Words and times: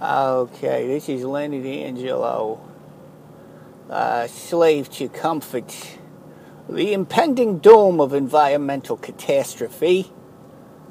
Okay, 0.00 0.86
this 0.86 1.10
is 1.10 1.24
Lenny 1.24 1.60
D'Angelo. 1.60 2.58
Uh, 3.90 4.26
slave 4.28 4.88
to 4.92 5.10
comfort. 5.10 5.98
The 6.70 6.94
impending 6.94 7.58
doom 7.58 8.00
of 8.00 8.14
environmental 8.14 8.96
catastrophe. 8.96 10.10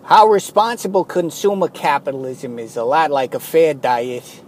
How 0.03 0.27
responsible 0.27 1.05
consumer 1.05 1.69
capitalism 1.69 2.59
is 2.59 2.77
a 2.77 2.83
lot 2.83 3.09
like 3.09 3.33
a 3.33 3.39
fad 3.39 3.81
diet. 3.81 4.43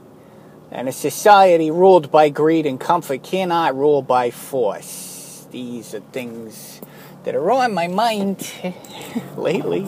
And 0.70 0.88
a 0.88 0.92
society 0.92 1.72
ruled 1.72 2.12
by 2.12 2.30
greed 2.30 2.68
and 2.68 2.80
comfort 2.80 3.24
cannot 3.24 3.76
rule 3.76 4.04
by 4.04 4.30
force. 4.30 5.48
These 5.50 5.96
are 5.96 6.02
things 6.12 6.82
that 7.24 7.34
are 7.34 7.52
on 7.52 7.74
my 7.74 7.88
mind 7.88 8.48
lately. 9.36 9.88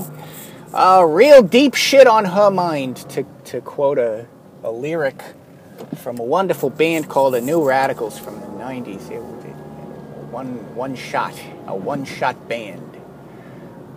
Uh, 0.74 1.06
real 1.08 1.44
deep 1.44 1.76
shit 1.76 2.08
on 2.08 2.26
her 2.26 2.50
mind, 2.50 2.98
to, 3.12 3.24
to 3.46 3.62
quote 3.62 4.00
a 4.00 4.28
a 4.64 4.72
lyric 4.72 5.22
from 5.98 6.20
a 6.20 6.24
wonderful 6.24 6.70
band 6.70 7.10
called 7.10 7.34
the 7.34 7.42
New 7.42 7.68
Radicals 7.68 8.18
from 8.18 8.40
the 8.40 8.48
90s. 8.48 9.12
It 9.12 9.22
was 9.22 9.34
one, 10.34 10.76
one 10.76 10.96
shot, 10.96 11.40
a 11.68 11.76
one 11.76 12.06
shot 12.06 12.50
band. 12.50 12.98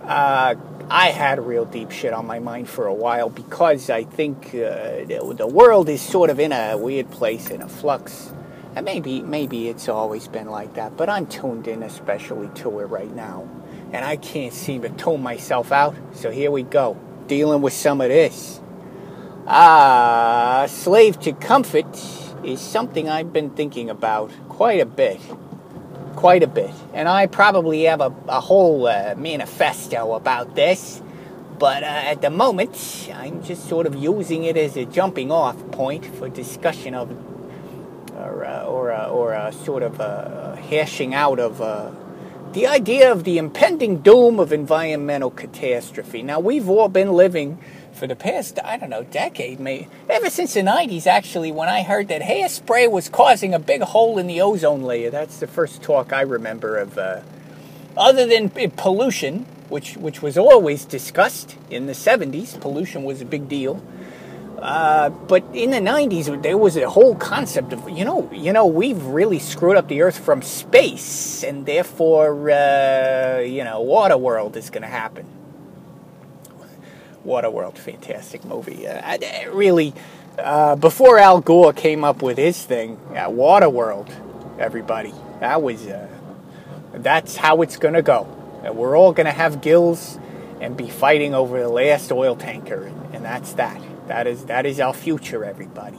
Uh, 0.03 0.55
I 0.89 1.09
had 1.09 1.45
real 1.45 1.65
deep 1.65 1.91
shit 1.91 2.13
on 2.13 2.27
my 2.27 2.39
mind 2.39 2.69
for 2.69 2.87
a 2.87 2.95
while 2.95 3.29
because 3.29 3.91
I 3.91 4.05
think 4.05 4.49
uh, 4.49 5.05
the, 5.07 5.35
the 5.37 5.47
world 5.47 5.89
is 5.89 6.01
sort 6.01 6.31
of 6.31 6.39
in 6.39 6.53
a 6.53 6.77
weird 6.77 7.11
place, 7.11 7.51
in 7.51 7.63
a 7.63 7.69
flux. 7.69 8.33
And 8.77 8.85
maybe, 8.85 9.23
maybe 9.23 9.69
it's 9.69 9.89
always 9.89 10.29
been 10.29 10.49
like 10.49 10.75
that, 10.75 10.97
but 10.97 11.09
I'm 11.09 11.27
tuned 11.27 11.67
in 11.67 11.83
especially 11.83 12.49
to 12.57 12.81
it 12.81 12.85
right 12.85 13.13
now. 13.15 13.49
And 13.93 14.05
I 14.05 14.17
can't 14.17 14.53
seem 14.53 14.83
to 14.83 14.91
tone 14.91 15.23
myself 15.23 15.73
out, 15.73 15.97
so 16.13 16.31
here 16.31 16.51
we 16.51 16.63
go, 16.63 16.99
dealing 17.27 17.63
with 17.63 17.73
some 17.73 18.01
of 18.01 18.09
this. 18.09 18.61
Ah, 19.49 20.67
slave 20.69 21.21
to 21.21 21.33
comfort 21.33 21.87
is 22.43 22.61
something 22.61 23.09
I've 23.09 23.33
been 23.33 23.51
thinking 23.51 23.89
about 23.89 24.33
quite 24.49 24.81
a 24.81 24.87
bit. 24.87 25.21
Quite 26.17 26.43
a 26.43 26.49
bit. 26.49 26.73
And 26.93 27.09
I 27.09 27.29
probably 27.29 27.85
have 27.85 28.01
a, 28.01 28.13
a 28.27 28.41
whole 28.41 28.89
uh, 28.89 29.15
manifesto 29.17 30.15
about 30.15 30.57
this. 30.57 31.01
But 31.61 31.85
uh, 31.85 31.87
at 31.87 32.23
the 32.23 32.31
moment, 32.31 33.09
I'm 33.15 33.41
just 33.45 33.69
sort 33.69 33.87
of 33.87 33.95
using 33.95 34.43
it 34.43 34.57
as 34.57 34.77
a 34.77 34.85
jumping 34.85 35.31
off 35.31 35.57
point 35.71 36.05
for 36.05 36.29
discussion 36.29 36.95
of, 36.95 37.13
or, 38.17 38.45
uh, 38.45 38.65
or, 38.65 38.91
uh, 38.91 39.09
or 39.09 39.33
a 39.33 39.53
sort 39.53 39.85
of 39.85 40.01
a 40.01 40.59
hashing 40.69 41.15
out 41.15 41.39
of 41.39 41.61
uh, 41.63 41.93
the 42.53 42.67
idea 42.67 43.13
of 43.13 43.23
the 43.23 43.39
impending 43.39 43.99
doom 43.99 44.41
of 44.41 44.53
environmental 44.53 45.31
catastrophe. 45.31 46.23
Now, 46.25 46.41
we've 46.41 46.69
all 46.69 46.89
been 46.89 47.13
living 47.13 47.59
for 47.97 48.07
the 48.07 48.17
past, 48.17 48.59
I 48.63 48.77
don't 48.77 48.91
know, 48.91 49.03
decade, 49.05 49.59
maybe, 49.59 49.89
ever 50.09 50.31
since 50.31 50.55
the 50.55 50.61
90s, 50.61 51.07
actually, 51.07 51.51
when 51.51 51.69
I 51.69 51.83
heard 51.83 52.09
that 52.09 52.23
hairspray 52.23 52.91
was 52.91 53.09
causing 53.09 53.55
a 53.55 53.59
big 53.59 53.83
hole 53.83 54.19
in 54.19 54.27
the 54.27 54.41
ozone 54.41 54.83
layer. 54.83 55.11
That's 55.11 55.39
the 55.39 55.47
first 55.47 55.83
talk 55.83 56.13
I 56.13 56.21
remember 56.21 56.77
of, 56.77 56.99
uh, 56.99 57.21
other 57.97 58.27
than 58.27 58.51
pollution, 58.51 59.47
which, 59.69 59.97
which 59.97 60.23
was 60.23 60.37
always 60.37 60.85
discussed 60.85 61.57
in 61.71 61.87
the 61.87 61.93
70s. 61.93 62.61
Pollution 62.61 63.05
was 63.05 63.21
a 63.21 63.25
big 63.25 63.49
deal. 63.49 63.83
Uh, 64.59 65.11
but 65.11 65.45
in 65.53 65.71
the 65.71 65.79
90s, 65.79 66.43
there 66.43 66.57
was 66.57 66.77
a 66.77 66.89
whole 66.89 67.15
concept 67.15 67.73
of, 67.73 67.89
you 67.91 68.05
know, 68.05 68.31
you 68.33 68.53
know, 68.53 68.67
we've 68.67 69.03
really 69.05 69.39
screwed 69.39 69.77
up 69.77 69.89
the 69.89 70.01
Earth 70.01 70.19
from 70.19 70.41
space, 70.41 71.45
and 71.45 71.67
therefore, 71.67 72.51
uh, 72.51 73.41
you 73.41 73.65
know, 73.65 73.85
Waterworld 73.85 74.57
is 74.57 74.71
going 74.71 74.83
to 74.83 74.89
happen. 74.89 75.27
Waterworld, 77.27 77.77
fantastic 77.77 78.45
movie. 78.45 78.87
Uh, 78.87 79.19
really, 79.51 79.93
uh, 80.39 80.77
before 80.77 81.19
Al 81.19 81.41
Gore 81.41 81.73
came 81.73 82.05
up 82.05 82.23
with 82.23 82.39
his 82.39 82.63
thing, 82.63 82.99
uh, 83.11 83.29
Waterworld, 83.29 84.09
everybody, 84.61 85.13
that 85.41 85.61
was, 85.61 85.85
uh, 85.87 86.09
that's 86.95 87.37
how 87.37 87.63
it's 87.63 87.77
going 87.77 87.95
to 87.95 88.03
go. 88.03 88.29
Uh, 88.65 88.73
we're 88.73 88.97
all 88.97 89.13
going 89.13 89.27
to 89.27 89.33
have 89.33 89.61
gills 89.61 90.19
and 90.61 90.77
be 90.77 90.89
fighting 90.89 91.35
over 91.35 91.61
the 91.61 91.69
last 91.69 92.13
oil 92.13 92.37
tanker, 92.37 92.85
and, 92.85 93.17
and 93.17 93.25
that's 93.25 93.55
that. 93.55 93.81
That 94.07 94.29
is 94.29 94.45
that 94.45 94.65
is 94.65 94.79
our 94.79 94.95
future, 94.95 95.45
everybody. 95.45 95.99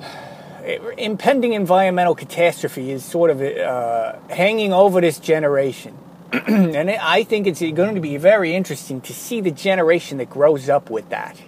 Impending 0.96 1.52
environmental 1.52 2.14
catastrophe 2.14 2.90
is 2.90 3.04
sort 3.04 3.30
of 3.30 3.42
uh, 3.42 4.18
hanging 4.30 4.72
over 4.72 5.02
this 5.02 5.18
generation 5.18 5.96
and 6.32 6.90
I 6.90 7.24
think 7.24 7.46
it's 7.46 7.60
going 7.60 7.94
to 7.94 8.02
be 8.02 8.18
very 8.18 8.54
interesting 8.54 9.00
to 9.02 9.14
see 9.14 9.40
the 9.40 9.50
generation 9.50 10.18
that 10.18 10.28
grows 10.28 10.68
up 10.68 10.90
with 10.90 11.08
that. 11.08 11.40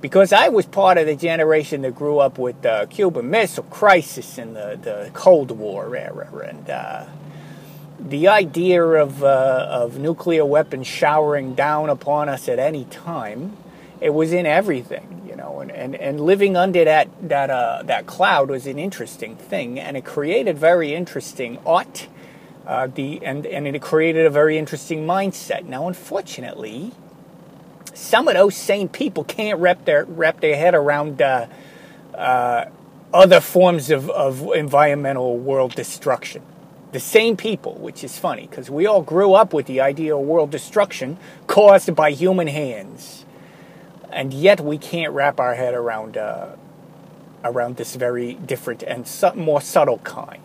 Because 0.00 0.32
I 0.32 0.48
was 0.48 0.66
part 0.66 0.98
of 0.98 1.06
the 1.06 1.16
generation 1.16 1.82
that 1.82 1.96
grew 1.96 2.18
up 2.18 2.38
with 2.38 2.62
the 2.62 2.86
Cuban 2.90 3.28
Missile 3.28 3.64
Crisis 3.64 4.38
and 4.38 4.54
the, 4.54 4.78
the 4.80 5.10
Cold 5.14 5.50
War 5.50 5.94
era. 5.96 6.28
And 6.48 6.70
uh, 6.70 7.06
the 7.98 8.28
idea 8.28 8.82
of, 8.84 9.24
uh, 9.24 9.66
of 9.68 9.98
nuclear 9.98 10.44
weapons 10.44 10.86
showering 10.86 11.54
down 11.54 11.90
upon 11.90 12.28
us 12.28 12.48
at 12.48 12.60
any 12.60 12.84
time, 12.84 13.56
it 14.00 14.10
was 14.10 14.32
in 14.32 14.46
everything, 14.46 15.26
you 15.28 15.34
know. 15.34 15.58
And, 15.58 15.72
and, 15.72 15.96
and 15.96 16.20
living 16.20 16.56
under 16.56 16.84
that, 16.84 17.08
that, 17.28 17.50
uh, 17.50 17.82
that 17.84 18.06
cloud 18.06 18.48
was 18.48 18.68
an 18.68 18.78
interesting 18.78 19.34
thing. 19.34 19.80
And 19.80 19.96
it 19.96 20.04
created 20.04 20.56
very 20.56 20.94
interesting 20.94 21.58
art 21.66 22.06
uh, 22.70 22.86
the 22.86 23.20
and 23.24 23.46
and 23.46 23.66
it 23.66 23.82
created 23.82 24.26
a 24.26 24.30
very 24.30 24.56
interesting 24.56 25.04
mindset. 25.04 25.64
Now, 25.64 25.88
unfortunately, 25.88 26.92
some 27.94 28.28
of 28.28 28.34
those 28.34 28.54
same 28.54 28.88
people 28.88 29.24
can't 29.24 29.58
wrap 29.58 29.84
their 29.86 30.04
wrap 30.04 30.38
their 30.40 30.54
head 30.54 30.76
around 30.76 31.20
uh, 31.20 31.48
uh, 32.14 32.66
other 33.12 33.40
forms 33.40 33.90
of, 33.90 34.08
of 34.10 34.52
environmental 34.54 35.36
world 35.36 35.74
destruction. 35.74 36.42
The 36.92 37.00
same 37.00 37.36
people, 37.36 37.74
which 37.74 38.04
is 38.04 38.16
funny 38.18 38.46
because 38.46 38.70
we 38.70 38.86
all 38.86 39.02
grew 39.02 39.34
up 39.34 39.52
with 39.52 39.66
the 39.66 39.80
idea 39.80 40.14
of 40.14 40.22
world 40.22 40.52
destruction 40.52 41.18
caused 41.48 41.92
by 41.96 42.12
human 42.12 42.46
hands, 42.46 43.24
and 44.12 44.32
yet 44.32 44.60
we 44.60 44.78
can't 44.78 45.12
wrap 45.12 45.40
our 45.40 45.56
head 45.56 45.74
around 45.74 46.16
uh, 46.16 46.54
around 47.42 47.78
this 47.78 47.96
very 47.96 48.34
different 48.34 48.84
and 48.84 49.10
more 49.34 49.60
subtle 49.60 49.98
kind. 49.98 50.40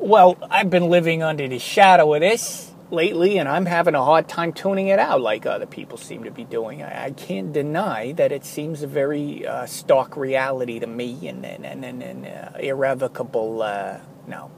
Well, 0.00 0.38
I've 0.48 0.70
been 0.70 0.90
living 0.90 1.24
under 1.24 1.48
the 1.48 1.58
shadow 1.58 2.14
of 2.14 2.20
this 2.20 2.72
lately, 2.92 3.36
and 3.36 3.48
I'm 3.48 3.66
having 3.66 3.96
a 3.96 4.04
hard 4.04 4.28
time 4.28 4.52
tuning 4.52 4.86
it 4.86 5.00
out 5.00 5.20
like 5.20 5.44
other 5.44 5.66
people 5.66 5.98
seem 5.98 6.22
to 6.22 6.30
be 6.30 6.44
doing. 6.44 6.84
I, 6.84 7.06
I 7.06 7.10
can't 7.10 7.52
deny 7.52 8.12
that 8.12 8.30
it 8.30 8.44
seems 8.44 8.84
a 8.84 8.86
very 8.86 9.44
uh, 9.44 9.66
stark 9.66 10.16
reality 10.16 10.78
to 10.78 10.86
me 10.86 11.26
and, 11.26 11.44
and, 11.44 11.84
and, 11.84 12.00
and 12.00 12.26
uh, 12.26 12.58
irrevocable, 12.60 13.60
uh, 13.60 13.98
no, 14.28 14.52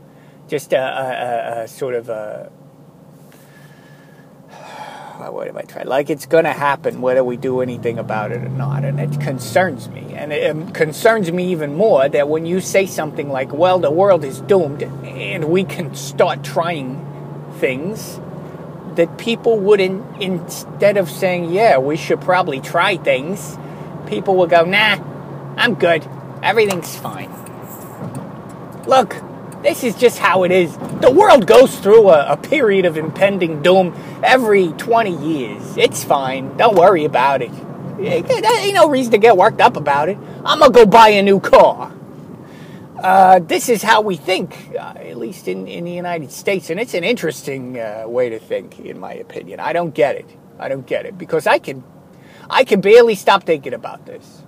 just 0.47 0.75
a, 0.75 0.79
a, 0.79 1.63
a, 1.63 1.69
sort 1.69 1.95
of 1.95 2.11
a 2.11 2.53
what 5.29 5.47
have 5.47 5.57
I 5.57 5.63
tried? 5.63 5.87
Like 5.87 6.09
it's 6.09 6.27
going 6.27 6.45
to 6.45 6.53
happen 6.53 7.01
whether 7.01 7.23
we 7.23 7.37
do 7.37 7.61
anything 7.61 7.99
about 7.99 8.33
it 8.33 8.43
or 8.43 8.49
not, 8.49 8.85
and 8.85 8.99
it 8.99 9.21
concerns 9.21 9.89
me. 9.89 10.15
And 10.15 10.33
it 10.33 10.51
um, 10.51 10.73
concerns 10.73 11.31
me 11.31 11.53
even 11.53 11.75
more 11.75 12.09
that 12.09 12.29
when 12.29 12.47
you 12.47 12.61
say 12.61 12.87
something 12.87 13.29
like, 13.29 13.53
"Well, 13.53 13.79
the 13.79 13.91
world 13.91 14.25
is 14.25 14.41
doomed," 14.41 14.83
and 14.83 15.45
we 15.51 15.65
can 15.65 15.95
start 15.95 16.43
trying 16.43 17.07
things, 17.59 18.21
that 18.95 19.19
people 19.19 19.59
wouldn't 19.59 20.23
instead 20.23 20.97
of 20.97 21.11
saying, 21.11 21.53
"Yeah, 21.53 21.79
we 21.79 21.97
should 21.97 22.21
probably 22.21 22.61
try 22.61 22.97
things," 22.97 23.59
people 24.07 24.37
will 24.37 24.47
go, 24.47 24.65
"Nah, 24.65 24.99
I'm 25.57 25.75
good. 25.75 26.07
Everything's 26.43 26.97
fine." 26.97 27.31
Look, 28.87 29.17
this 29.63 29.85
is 29.85 29.95
just 29.95 30.19
how 30.19 30.45
it 30.45 30.53
is. 30.53 30.77
The 31.01 31.11
world 31.11 31.47
goes 31.47 31.79
through 31.79 32.09
a, 32.09 32.33
a, 32.33 32.37
period 32.37 32.87
of 32.87 32.97
impending 32.97 33.63
doom 33.63 33.95
every 34.23 34.69
20 34.69 35.17
years. 35.17 35.77
It's 35.77 36.03
fine. 36.03 36.57
Don't 36.57 36.77
worry 36.77 37.05
about 37.05 37.43
it. 37.43 37.53
There 37.99 38.61
ain't 38.61 38.75
no 38.75 38.89
reason 38.89 39.13
to 39.13 39.19
get 39.19 39.37
worked 39.37 39.61
up 39.61 39.77
about 39.77 40.09
it. 40.09 40.17
I'm 40.45 40.59
going 40.61 40.73
to 40.73 40.79
go 40.79 40.87
buy 40.87 41.11
a 41.11 41.23
new 41.23 41.41
car. 41.41 41.93
Uh, 42.97 43.39
this 43.41 43.69
is 43.69 43.83
how 43.83 44.01
we 44.01 44.17
think, 44.17 44.75
uh, 44.79 44.95
at 44.97 45.17
least 45.17 45.49
in, 45.49 45.67
in 45.67 45.85
the 45.85 45.93
United 45.93 46.31
States. 46.31 46.71
And 46.71 46.81
it's 46.81 46.95
an 46.95 47.05
interesting 47.05 47.79
uh, 47.79 48.05
way 48.07 48.31
to 48.31 48.39
think, 48.39 48.79
in 48.81 48.99
my 48.99 49.15
opinion. 49.15 49.61
I 49.61 49.73
don't 49.73 49.95
get 49.95 50.17
it. 50.17 50.29
I 50.59 50.69
don't 50.69 50.87
get 50.87 51.07
it 51.07 51.17
because 51.17 51.47
I 51.47 51.59
can, 51.59 51.83
I 52.49 52.65
can 52.65 52.81
barely 52.81 53.15
stop 53.15 53.45
thinking 53.45 53.75
about 53.75 54.07
this. 54.07 54.40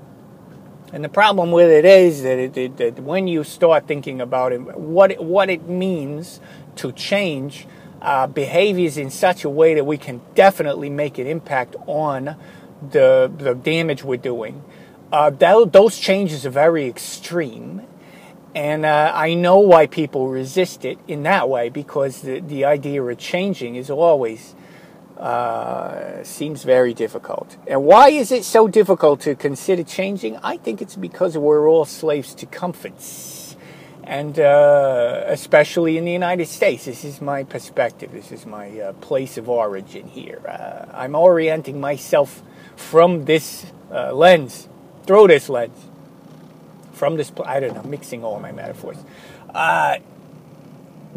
And 0.93 1.03
the 1.03 1.09
problem 1.09 1.53
with 1.53 1.71
it 1.71 1.87
is 1.87 2.23
that, 2.23 2.39
it, 2.39 2.57
it, 2.57 2.77
that 2.77 2.99
when 3.01 3.27
you 3.27 3.45
start 3.45 3.87
thinking 3.89 4.21
about 4.21 4.53
it, 4.53 4.59
what 4.59 5.11
it, 5.11 5.23
what 5.23 5.49
it 5.49 5.67
means 5.67 6.39
to 6.77 6.93
change 6.93 7.67
uh, 8.03 8.27
behaviors 8.27 8.99
in 8.99 9.11
such 9.11 9.45
a 9.45 9.49
way 9.49 9.75
that 9.75 9.85
we 9.85 9.97
can 9.97 10.21
definitely 10.35 10.91
make 10.91 11.19
an 11.19 11.27
impact 11.27 11.77
on 11.87 12.37
the 12.91 13.33
the 13.39 13.55
damage 13.55 14.03
we're 14.03 14.17
doing. 14.17 14.63
Uh, 15.13 15.31
that, 15.31 15.73
those 15.73 15.99
changes 15.99 16.45
are 16.45 16.51
very 16.51 16.87
extreme, 16.89 17.83
and 18.55 18.85
uh, 18.85 19.13
I 19.15 19.35
know 19.35 19.59
why 19.59 19.87
people 19.87 20.29
resist 20.29 20.85
it 20.85 20.99
in 21.07 21.23
that 21.23 21.49
way 21.49 21.69
because 21.69 22.23
the 22.23 22.41
the 22.41 22.65
idea 22.65 23.03
of 23.03 23.19
changing 23.19 23.77
is 23.77 23.89
always 23.89 24.55
uh, 25.19 26.23
seems 26.25 26.65
very 26.65 26.95
difficult. 26.95 27.57
And 27.67 27.85
why 27.85 28.09
is 28.09 28.33
it 28.33 28.45
so 28.45 28.69
difficult 28.69 29.21
to 29.21 29.35
consider 29.35 29.85
changing? 29.85 30.37
I 30.39 30.57
think 30.57 30.83
it's 30.83 30.97
because 30.97 31.37
we're 31.39 31.69
all 31.69 31.85
slaves 31.85 32.35
to 32.37 32.47
comforts. 32.47 33.57
And 34.05 34.39
uh, 34.39 35.25
especially 35.29 35.97
in 35.97 36.05
the 36.05 36.13
United 36.13 36.49
States, 36.49 36.87
this 36.87 37.05
is 37.05 37.21
my 37.21 37.45
perspective, 37.45 38.11
this 38.11 38.33
is 38.33 38.45
my 38.45 38.69
uh, 38.81 38.93
place 38.95 39.39
of 39.39 39.49
origin 39.49 40.09
here. 40.09 40.41
Uh, 40.47 40.87
I'm 40.93 41.15
orienting 41.15 41.81
myself 41.81 42.43
from 42.75 43.25
this 43.27 43.67
uh, 43.93 44.13
lens, 44.13 44.69
through 45.07 45.29
this 45.29 45.49
lens, 45.49 45.79
from 46.93 47.17
this, 47.17 47.31
I 47.45 47.61
don't 47.61 47.75
know, 47.75 47.83
mixing 47.85 48.25
all 48.25 48.41
my 48.41 48.51
metaphors. 48.51 48.99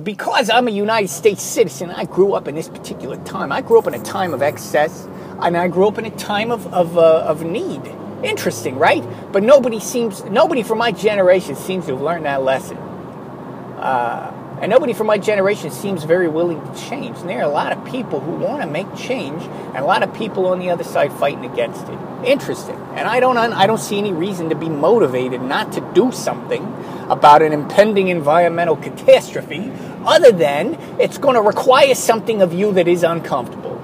Because 0.04 0.50
I'm 0.50 0.68
a 0.68 0.72
United 0.72 1.08
States 1.08 1.42
citizen, 1.42 1.90
I 1.90 2.04
grew 2.04 2.34
up 2.34 2.50
in 2.50 2.56
this 2.56 2.68
particular 2.68 3.16
time. 3.24 3.52
I 3.52 3.62
grew 3.62 3.80
up 3.80 3.88
in 3.88 3.94
a 3.94 4.04
time 4.04 4.34
of 4.34 4.42
excess, 4.42 5.08
and 5.40 5.56
I 5.56 5.70
grew 5.70 5.88
up 5.88 5.98
in 5.98 6.06
a 6.06 6.12
time 6.12 6.52
of 6.52 6.72
of, 6.74 6.98
uh, 6.98 7.22
of 7.22 7.44
need. 7.44 7.82
Interesting, 8.22 8.78
right? 8.78 9.04
But 9.32 9.44
nobody 9.44 9.80
seems, 9.80 10.24
nobody 10.26 10.64
from 10.64 10.80
my 10.80 10.92
generation 10.92 11.56
seems 11.56 11.86
to 11.86 11.94
have 11.94 12.02
learned 12.02 12.26
that 12.26 12.44
lesson. 12.44 12.78
Uh, 12.78 14.34
and 14.62 14.70
nobody 14.70 14.94
from 14.94 15.08
my 15.08 15.18
generation 15.18 15.72
seems 15.72 16.04
very 16.04 16.28
willing 16.28 16.62
to 16.62 16.80
change. 16.80 17.18
And 17.18 17.30
there 17.30 17.40
are 17.40 17.44
a 17.44 17.48
lot 17.48 17.72
of 17.72 17.84
people 17.86 18.20
who 18.20 18.32
want 18.32 18.62
to 18.62 18.68
make 18.68 18.94
change, 18.96 19.44
and 19.44 19.78
a 19.78 19.86
lot 19.86 20.04
of 20.04 20.14
people 20.14 20.48
on 20.48 20.60
the 20.60 20.70
other 20.70 20.84
side 20.84 21.12
fighting 21.14 21.46
against 21.46 21.88
it. 21.88 22.00
Interesting. 22.26 22.76
And 22.96 23.08
I 23.08 23.20
don't, 23.20 23.38
I 23.38 23.68
don't 23.68 23.80
see 23.80 23.98
any 23.98 24.14
reason 24.14 24.50
to 24.50 24.56
be 24.56 24.70
motivated 24.70 25.42
not 25.42 25.74
to 25.74 25.92
do 25.94 26.12
something 26.12 26.64
about 27.10 27.42
an 27.42 27.54
impending 27.54 28.08
environmental 28.08 28.76
catastrophe, 28.78 29.72
other 30.06 30.32
than 30.32 30.76
it's 31.00 31.18
going 31.18 31.36
to 31.36 31.42
require 31.42 31.94
something 31.94 32.42
of 32.42 32.54
you 32.54 32.74
that 32.74 32.88
is 32.88 33.04
uncomfortable. 33.04 33.78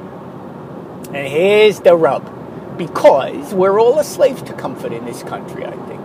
And 1.13 1.27
here's 1.27 1.81
the 1.81 1.95
rub 1.95 2.77
because 2.77 3.53
we're 3.53 3.79
all 3.79 3.99
a 3.99 4.03
slave 4.03 4.43
to 4.45 4.53
comfort 4.53 4.91
in 4.93 5.05
this 5.05 5.21
country, 5.23 5.65
I 5.65 5.71
think. 5.87 6.00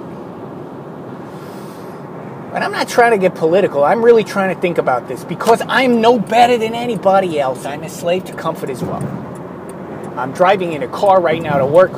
And 2.57 2.65
I'm 2.65 2.73
not 2.73 2.89
trying 2.89 3.11
to 3.11 3.19
get 3.19 3.35
political. 3.35 3.85
I'm 3.85 4.03
really 4.03 4.25
trying 4.25 4.55
to 4.55 4.59
think 4.59 4.79
about 4.79 5.09
this 5.09 5.23
because 5.25 5.61
I'm 5.69 6.01
no 6.01 6.19
better 6.19 6.57
than 6.57 6.75
anybody 6.75 7.39
else. 7.39 7.67
I'm 7.67 7.83
a 7.83 7.89
slave 7.91 8.25
to 8.25 8.33
comfort 8.33 8.71
as 8.71 8.83
well. 8.83 9.07
I'm 10.17 10.33
driving 10.33 10.73
in 10.73 10.83
a 10.83 10.89
car 10.89 11.21
right 11.21 11.43
now 11.43 11.59
to 11.59 11.67
work. 11.67 11.93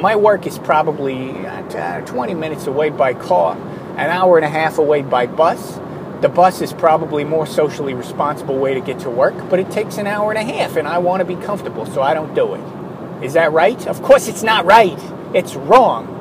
My 0.00 0.16
work 0.16 0.48
is 0.48 0.58
probably 0.58 1.30
uh, 1.46 2.00
20 2.00 2.34
minutes 2.34 2.66
away 2.66 2.90
by 2.90 3.14
car, 3.14 3.56
an 3.56 4.10
hour 4.10 4.36
and 4.36 4.44
a 4.44 4.48
half 4.48 4.78
away 4.78 5.02
by 5.02 5.28
bus. 5.28 5.78
The 6.22 6.28
bus 6.28 6.60
is 6.60 6.72
probably 6.72 7.22
more 7.22 7.46
socially 7.46 7.94
responsible 7.94 8.58
way 8.58 8.74
to 8.74 8.80
get 8.80 8.98
to 9.00 9.10
work, 9.10 9.48
but 9.48 9.60
it 9.60 9.70
takes 9.70 9.96
an 9.96 10.08
hour 10.08 10.32
and 10.32 10.38
a 10.40 10.52
half, 10.52 10.74
and 10.74 10.88
I 10.88 10.98
want 10.98 11.20
to 11.20 11.24
be 11.24 11.40
comfortable, 11.40 11.86
so 11.86 12.02
I 12.02 12.14
don't 12.14 12.34
do 12.34 12.54
it. 12.54 13.24
Is 13.24 13.34
that 13.34 13.52
right? 13.52 13.86
Of 13.86 14.02
course, 14.02 14.26
it's 14.26 14.42
not 14.42 14.64
right. 14.64 14.98
It's 15.34 15.54
wrong. 15.54 16.16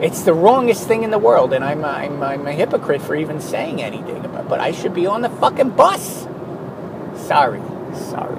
It's 0.00 0.24
the 0.24 0.34
wrongest 0.34 0.86
thing 0.86 1.04
in 1.04 1.10
the 1.10 1.18
world, 1.18 1.54
and 1.54 1.64
I'm, 1.64 1.82
I'm, 1.82 2.22
I'm 2.22 2.46
a 2.46 2.52
hypocrite 2.52 3.00
for 3.00 3.14
even 3.14 3.40
saying 3.40 3.82
anything 3.82 4.26
about 4.26 4.44
it, 4.44 4.48
but 4.48 4.60
I 4.60 4.72
should 4.72 4.92
be 4.92 5.06
on 5.06 5.22
the 5.22 5.30
fucking 5.30 5.70
bus. 5.70 6.28
Sorry, 7.26 7.62
sorry. 7.94 8.36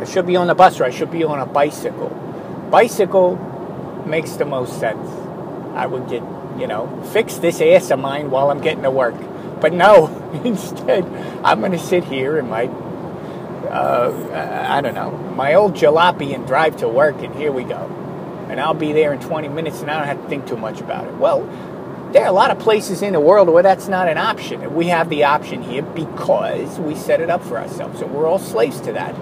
I 0.00 0.04
should 0.04 0.26
be 0.26 0.34
on 0.34 0.48
the 0.48 0.56
bus 0.56 0.80
or 0.80 0.84
I 0.84 0.90
should 0.90 1.12
be 1.12 1.22
on 1.22 1.38
a 1.38 1.46
bicycle. 1.46 2.08
Bicycle 2.68 3.36
makes 4.04 4.32
the 4.32 4.44
most 4.44 4.80
sense. 4.80 5.08
I 5.76 5.86
would 5.86 6.08
get, 6.08 6.24
you 6.58 6.66
know, 6.66 7.00
fix 7.12 7.36
this 7.36 7.60
ass 7.60 7.92
of 7.92 8.00
mine 8.00 8.28
while 8.32 8.50
I'm 8.50 8.60
getting 8.60 8.82
to 8.82 8.90
work. 8.90 9.14
But 9.60 9.72
no, 9.72 10.08
instead, 10.44 11.04
I'm 11.44 11.60
going 11.60 11.72
to 11.72 11.78
sit 11.78 12.02
here 12.02 12.38
in 12.38 12.48
my, 12.48 12.64
uh, 13.68 14.66
I 14.68 14.80
don't 14.80 14.96
know, 14.96 15.12
my 15.12 15.54
old 15.54 15.74
jalopy 15.74 16.34
and 16.34 16.44
drive 16.44 16.78
to 16.78 16.88
work, 16.88 17.22
and 17.22 17.32
here 17.36 17.52
we 17.52 17.62
go 17.62 18.01
and 18.52 18.60
I'll 18.60 18.74
be 18.74 18.92
there 18.92 19.14
in 19.14 19.20
20 19.20 19.48
minutes 19.48 19.80
and 19.80 19.90
I 19.90 19.96
don't 19.96 20.06
have 20.06 20.22
to 20.22 20.28
think 20.28 20.46
too 20.46 20.58
much 20.58 20.80
about 20.82 21.06
it. 21.08 21.14
Well, 21.14 21.40
there 22.12 22.22
are 22.22 22.28
a 22.28 22.32
lot 22.32 22.50
of 22.50 22.58
places 22.58 23.00
in 23.00 23.14
the 23.14 23.20
world 23.20 23.48
where 23.48 23.62
that's 23.62 23.88
not 23.88 24.08
an 24.08 24.18
option. 24.18 24.74
We 24.74 24.88
have 24.88 25.08
the 25.08 25.24
option 25.24 25.62
here 25.62 25.80
because 25.80 26.78
we 26.78 26.94
set 26.94 27.22
it 27.22 27.30
up 27.30 27.42
for 27.42 27.58
ourselves. 27.58 27.98
So 27.98 28.06
we're 28.06 28.28
all 28.28 28.38
slaves 28.38 28.78
to 28.82 28.92
that, 28.92 29.14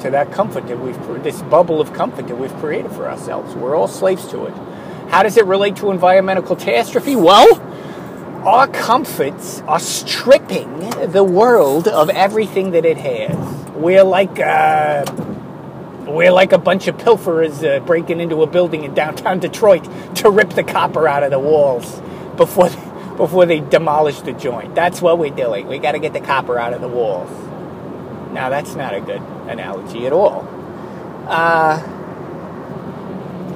to 0.00 0.10
that 0.10 0.32
comfort 0.32 0.66
that 0.68 0.80
we've, 0.80 1.22
this 1.22 1.42
bubble 1.42 1.82
of 1.82 1.92
comfort 1.92 2.28
that 2.28 2.36
we've 2.36 2.54
created 2.56 2.90
for 2.92 3.06
ourselves. 3.06 3.54
We're 3.54 3.76
all 3.76 3.88
slaves 3.88 4.26
to 4.28 4.46
it. 4.46 4.54
How 5.10 5.22
does 5.22 5.36
it 5.36 5.44
relate 5.44 5.76
to 5.76 5.90
environmental 5.90 6.42
catastrophe? 6.42 7.14
Well, 7.14 7.60
our 8.46 8.68
comforts 8.68 9.60
are 9.66 9.80
stripping 9.80 10.88
the 11.12 11.24
world 11.24 11.88
of 11.88 12.08
everything 12.08 12.70
that 12.70 12.86
it 12.86 12.96
has. 12.96 13.70
We're 13.72 14.04
like, 14.04 14.40
uh, 14.40 15.04
we're 16.14 16.32
like 16.32 16.52
a 16.52 16.58
bunch 16.58 16.88
of 16.88 16.96
pilferers 16.96 17.64
uh, 17.64 17.80
breaking 17.84 18.20
into 18.20 18.42
a 18.42 18.46
building 18.46 18.84
in 18.84 18.94
downtown 18.94 19.38
Detroit 19.38 19.84
to 20.16 20.30
rip 20.30 20.50
the 20.50 20.64
copper 20.64 21.08
out 21.08 21.22
of 21.22 21.30
the 21.30 21.38
walls 21.38 22.00
before 22.36 22.70
before 23.16 23.46
they 23.46 23.60
demolish 23.60 24.20
the 24.20 24.32
joint. 24.32 24.74
That's 24.76 25.02
what 25.02 25.18
we're 25.18 25.34
doing. 25.34 25.66
We 25.66 25.78
got 25.78 25.92
to 25.92 25.98
get 25.98 26.12
the 26.12 26.20
copper 26.20 26.56
out 26.58 26.72
of 26.72 26.80
the 26.80 26.88
walls. 26.88 27.30
Now 28.32 28.48
that's 28.48 28.74
not 28.76 28.94
a 28.94 29.00
good 29.00 29.20
analogy 29.48 30.06
at 30.06 30.12
all. 30.12 30.46
Uh, 31.26 31.80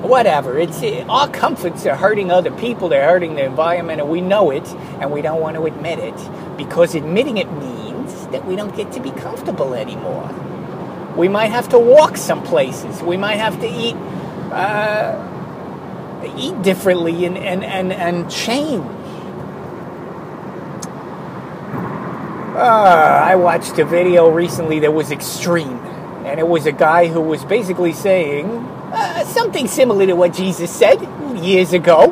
whatever. 0.02 0.58
It's 0.58 0.82
it, 0.82 1.08
our 1.08 1.28
comforts 1.28 1.86
are 1.86 1.96
hurting 1.96 2.30
other 2.30 2.50
people. 2.50 2.88
They're 2.88 3.08
hurting 3.08 3.36
the 3.36 3.44
environment, 3.44 4.00
and 4.00 4.10
we 4.10 4.20
know 4.20 4.50
it, 4.50 4.66
and 5.00 5.12
we 5.12 5.22
don't 5.22 5.40
want 5.40 5.56
to 5.56 5.64
admit 5.64 5.98
it 5.98 6.56
because 6.56 6.94
admitting 6.94 7.38
it 7.38 7.50
means 7.52 8.26
that 8.28 8.44
we 8.44 8.56
don't 8.56 8.74
get 8.76 8.92
to 8.92 9.00
be 9.00 9.10
comfortable 9.12 9.74
anymore. 9.74 10.28
We 11.16 11.28
might 11.28 11.50
have 11.50 11.68
to 11.70 11.78
walk 11.78 12.16
some 12.16 12.42
places. 12.42 13.02
We 13.02 13.16
might 13.16 13.36
have 13.36 13.60
to 13.60 13.66
eat 13.66 13.96
uh, 14.52 15.28
eat 16.36 16.62
differently 16.62 17.24
and, 17.24 17.36
and, 17.36 17.64
and, 17.64 17.92
and 17.92 18.30
change. 18.30 18.84
Uh, 22.54 23.22
I 23.24 23.34
watched 23.36 23.78
a 23.78 23.84
video 23.84 24.28
recently 24.28 24.80
that 24.80 24.92
was 24.92 25.10
extreme, 25.10 25.78
and 26.26 26.38
it 26.38 26.46
was 26.46 26.66
a 26.66 26.72
guy 26.72 27.06
who 27.06 27.20
was 27.20 27.44
basically 27.44 27.92
saying 27.92 28.46
uh, 28.46 29.24
something 29.24 29.66
similar 29.66 30.06
to 30.06 30.14
what 30.14 30.34
Jesus 30.34 30.70
said 30.70 31.00
years 31.42 31.72
ago 31.72 32.10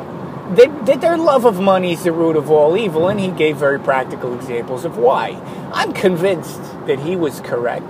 that, 0.55 0.85
that 0.87 0.99
their 0.99 1.15
love 1.15 1.45
of 1.45 1.59
money 1.59 1.93
is 1.93 2.03
the 2.03 2.11
root 2.11 2.35
of 2.35 2.49
all 2.49 2.75
evil, 2.75 3.07
and 3.07 3.19
he 3.19 3.29
gave 3.29 3.57
very 3.57 3.79
practical 3.79 4.33
examples 4.33 4.83
of 4.83 4.97
why. 4.97 5.39
I'm 5.71 5.93
convinced 5.93 6.61
that 6.87 6.99
he 6.99 7.15
was 7.15 7.39
correct. 7.41 7.85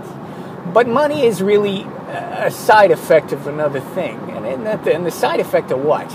But 0.74 0.88
money 0.88 1.26
is 1.26 1.42
really 1.42 1.84
a 1.84 2.50
side 2.50 2.92
effect 2.92 3.34
of 3.34 3.48
another 3.48 3.82
thing. 3.82 4.18
And, 4.30 4.66
the, 4.66 4.94
and 4.94 5.06
the 5.06 5.12
side 5.12 5.40
effect 5.40 5.72
of 5.72 5.80
what? 5.80 6.10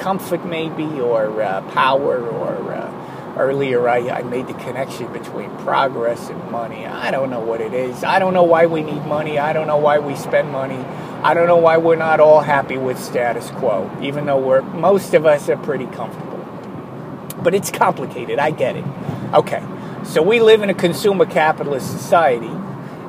Comfort, 0.00 0.44
maybe, 0.44 1.00
or 1.00 1.42
uh, 1.42 1.62
power, 1.72 2.20
or 2.20 2.74
uh, 2.74 3.34
earlier 3.36 3.88
I, 3.88 4.08
I 4.08 4.22
made 4.22 4.46
the 4.46 4.54
connection 4.54 5.12
between 5.12 5.50
progress 5.58 6.28
and 6.28 6.50
money. 6.50 6.86
I 6.86 7.10
don't 7.10 7.30
know 7.30 7.40
what 7.40 7.60
it 7.60 7.74
is. 7.74 8.04
I 8.04 8.18
don't 8.18 8.32
know 8.32 8.44
why 8.44 8.66
we 8.66 8.82
need 8.82 9.04
money. 9.06 9.38
I 9.38 9.52
don't 9.52 9.66
know 9.66 9.76
why 9.76 9.98
we 9.98 10.14
spend 10.14 10.50
money. 10.50 10.84
I 11.22 11.34
don't 11.34 11.46
know 11.46 11.56
why 11.56 11.76
we're 11.78 11.96
not 11.96 12.20
all 12.20 12.40
happy 12.40 12.76
with 12.76 13.02
status 13.02 13.50
quo, 13.50 13.90
even 14.00 14.26
though 14.26 14.38
we're 14.38 14.62
most 14.62 15.14
of 15.14 15.26
us 15.26 15.48
are 15.48 15.56
pretty 15.56 15.86
comfortable. 15.86 16.38
But 17.42 17.54
it's 17.54 17.70
complicated. 17.70 18.38
I 18.38 18.50
get 18.50 18.76
it. 18.76 18.84
Okay, 19.34 19.62
so 20.04 20.22
we 20.22 20.40
live 20.40 20.62
in 20.62 20.70
a 20.70 20.74
consumer 20.74 21.26
capitalist 21.26 21.90
society 21.90 22.50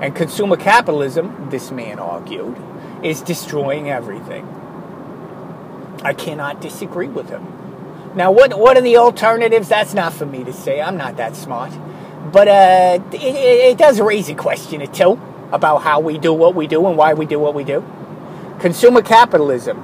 and 0.01 0.15
consumer 0.15 0.57
capitalism, 0.57 1.49
this 1.49 1.71
man 1.71 1.99
argued, 1.99 2.55
is 3.03 3.21
destroying 3.21 3.89
everything. 3.89 4.47
I 6.03 6.13
cannot 6.13 6.61
disagree 6.61 7.07
with 7.07 7.29
him. 7.29 7.45
Now, 8.15 8.31
what, 8.31 8.57
what 8.57 8.77
are 8.77 8.81
the 8.81 8.97
alternatives? 8.97 9.69
That's 9.69 9.93
not 9.93 10.13
for 10.13 10.25
me 10.25 10.43
to 10.43 10.53
say. 10.53 10.81
I'm 10.81 10.97
not 10.97 11.17
that 11.17 11.35
smart. 11.35 11.71
But 12.31 12.47
uh, 12.47 12.99
it, 13.13 13.23
it 13.23 13.77
does 13.77 13.99
raise 13.99 14.29
a 14.29 14.35
question 14.35 14.81
or 14.81 14.87
two 14.87 15.19
about 15.51 15.79
how 15.79 15.99
we 15.99 16.17
do 16.17 16.33
what 16.33 16.55
we 16.55 16.67
do 16.67 16.85
and 16.87 16.97
why 16.97 17.13
we 17.13 17.25
do 17.25 17.39
what 17.39 17.53
we 17.53 17.63
do. 17.63 17.83
Consumer 18.59 19.01
capitalism 19.01 19.81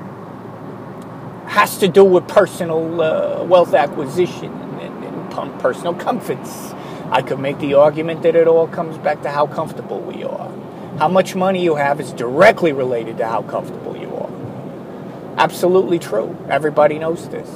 has 1.48 1.78
to 1.78 1.88
do 1.88 2.04
with 2.04 2.28
personal 2.28 3.02
uh, 3.02 3.44
wealth 3.44 3.74
acquisition 3.74 4.52
and, 4.52 5.04
and, 5.04 5.34
and 5.34 5.60
personal 5.60 5.94
comforts 5.94 6.74
I 7.14 7.22
could 7.22 7.38
make 7.38 7.60
the 7.60 7.76
argument 7.76 8.24
that 8.24 8.36
it 8.36 8.48
all 8.48 8.68
comes 8.68 8.98
back 8.98 9.22
to 9.22 9.30
how 9.30 9.46
comfortable 9.46 10.00
we 10.00 10.24
are. 10.24 10.50
How 10.98 11.08
much 11.08 11.36
money 11.36 11.64
you 11.64 11.76
have 11.76 12.00
is 12.00 12.12
directly 12.12 12.74
related 12.74 13.20
to 13.20 13.28
how 13.28 13.44
comfortable 13.44 13.96
you 13.96 14.12
are. 14.16 15.36
Absolutely 15.38 16.00
true. 16.00 16.36
Everybody 16.50 16.98
knows 16.98 17.30
this. 17.30 17.48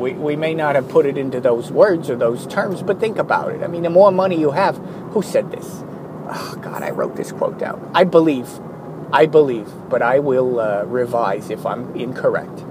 We, 0.00 0.14
we 0.14 0.34
may 0.34 0.52
not 0.52 0.74
have 0.74 0.88
put 0.88 1.06
it 1.06 1.16
into 1.16 1.40
those 1.40 1.70
words 1.70 2.10
or 2.10 2.16
those 2.16 2.44
terms, 2.48 2.82
but 2.82 2.98
think 2.98 3.18
about 3.18 3.52
it. 3.52 3.62
I 3.62 3.68
mean, 3.68 3.84
the 3.84 3.90
more 3.90 4.10
money 4.10 4.36
you 4.36 4.50
have, 4.50 4.78
who 5.12 5.22
said 5.22 5.52
this? 5.52 5.84
Oh, 6.28 6.58
God, 6.60 6.82
I 6.82 6.90
wrote 6.90 7.14
this 7.14 7.30
quote 7.30 7.60
down. 7.60 7.88
I 7.94 8.02
believe, 8.02 8.48
I 9.12 9.26
believe, 9.26 9.70
but 9.88 10.02
I 10.02 10.18
will 10.18 10.58
uh, 10.58 10.82
revise 10.86 11.50
if 11.50 11.64
I'm 11.64 11.94
incorrect. 11.94 12.64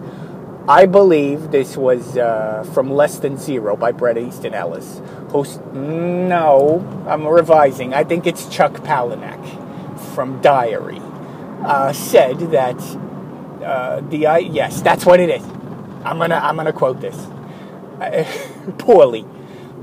I 0.68 0.86
believe 0.86 1.52
this 1.52 1.76
was 1.76 2.18
uh, 2.18 2.64
from 2.74 2.92
Less 2.92 3.18
Than 3.20 3.38
Zero 3.38 3.76
by 3.76 3.92
Bret 3.92 4.18
Easton 4.18 4.54
Ellis. 4.54 5.02
Who's, 5.32 5.58
no, 5.74 7.06
I'm 7.08 7.28
revising. 7.28 7.94
I 7.94 8.04
think 8.04 8.28
it's 8.28 8.48
Chuck 8.48 8.74
Palahniuk. 8.76 9.60
from 10.14 10.42
Diary 10.42 11.02
uh, 11.64 11.94
said 11.94 12.40
that 12.52 12.80
uh, 13.64 14.02
the 14.02 14.28
I 14.28 14.40
yes, 14.40 14.82
that's 14.82 15.06
what 15.06 15.20
it 15.20 15.30
is. 15.30 15.44
I'm 16.04 16.18
gonna 16.18 16.36
I'm 16.36 16.56
gonna 16.56 16.74
quote 16.74 17.02
this 17.02 17.28
poorly. 18.78 19.26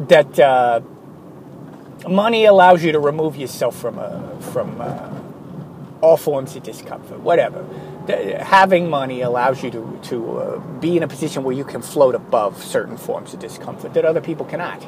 That 0.09 0.39
uh, 0.39 0.81
money 2.09 2.45
allows 2.45 2.85
you 2.85 2.93
to 2.93 3.01
remove 3.01 3.37
yourself 3.37 3.77
from 3.77 3.99
a, 3.99 4.39
from 4.53 4.81
uh, 4.81 5.11
all 6.01 6.17
forms 6.17 6.55
of 6.57 6.63
discomfort, 6.63 7.21
whatever. 7.21 7.65
The, 8.09 8.43
having 8.43 8.89
money 8.89 9.21
allows 9.21 9.63
you 9.63 9.71
to 9.71 10.01
to 10.05 10.39
uh, 10.39 10.59
be 10.81 10.97
in 10.97 11.03
a 11.03 11.09
position 11.09 11.45
where 11.45 11.55
you 11.55 11.65
can 11.65 11.83
float 11.83 12.15
above 12.15 12.65
certain 12.65 12.97
forms 12.97 13.35
of 13.35 13.41
discomfort 13.41 13.93
that 13.93 14.07
other 14.07 14.23
people 14.23 14.47
cannot. 14.47 14.83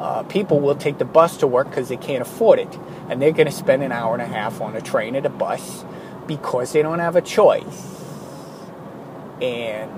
Uh, 0.00 0.22
people 0.22 0.58
will 0.58 0.74
take 0.74 0.96
the 0.96 1.04
bus 1.04 1.36
to 1.36 1.46
work 1.46 1.68
because 1.68 1.90
they 1.90 1.98
can't 1.98 2.22
afford 2.22 2.58
it, 2.58 2.78
and 3.10 3.20
they're 3.20 3.32
going 3.32 3.46
to 3.46 3.52
spend 3.52 3.82
an 3.82 3.92
hour 3.92 4.14
and 4.14 4.22
a 4.22 4.26
half 4.26 4.62
on 4.62 4.74
a 4.74 4.80
train 4.80 5.14
or 5.14 5.26
a 5.26 5.28
bus 5.28 5.84
because 6.26 6.72
they 6.72 6.80
don't 6.80 7.00
have 7.00 7.16
a 7.16 7.20
choice. 7.20 8.02
And 9.42 9.90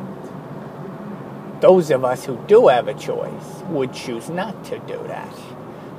those 1.60 1.92
of 1.92 2.04
us 2.04 2.24
who 2.24 2.36
do 2.48 2.66
have 2.66 2.88
a 2.88 2.94
choice 2.94 3.62
would 3.68 3.92
choose 3.92 4.28
not 4.28 4.64
to 4.64 4.78
do 4.80 4.98
that. 5.06 5.34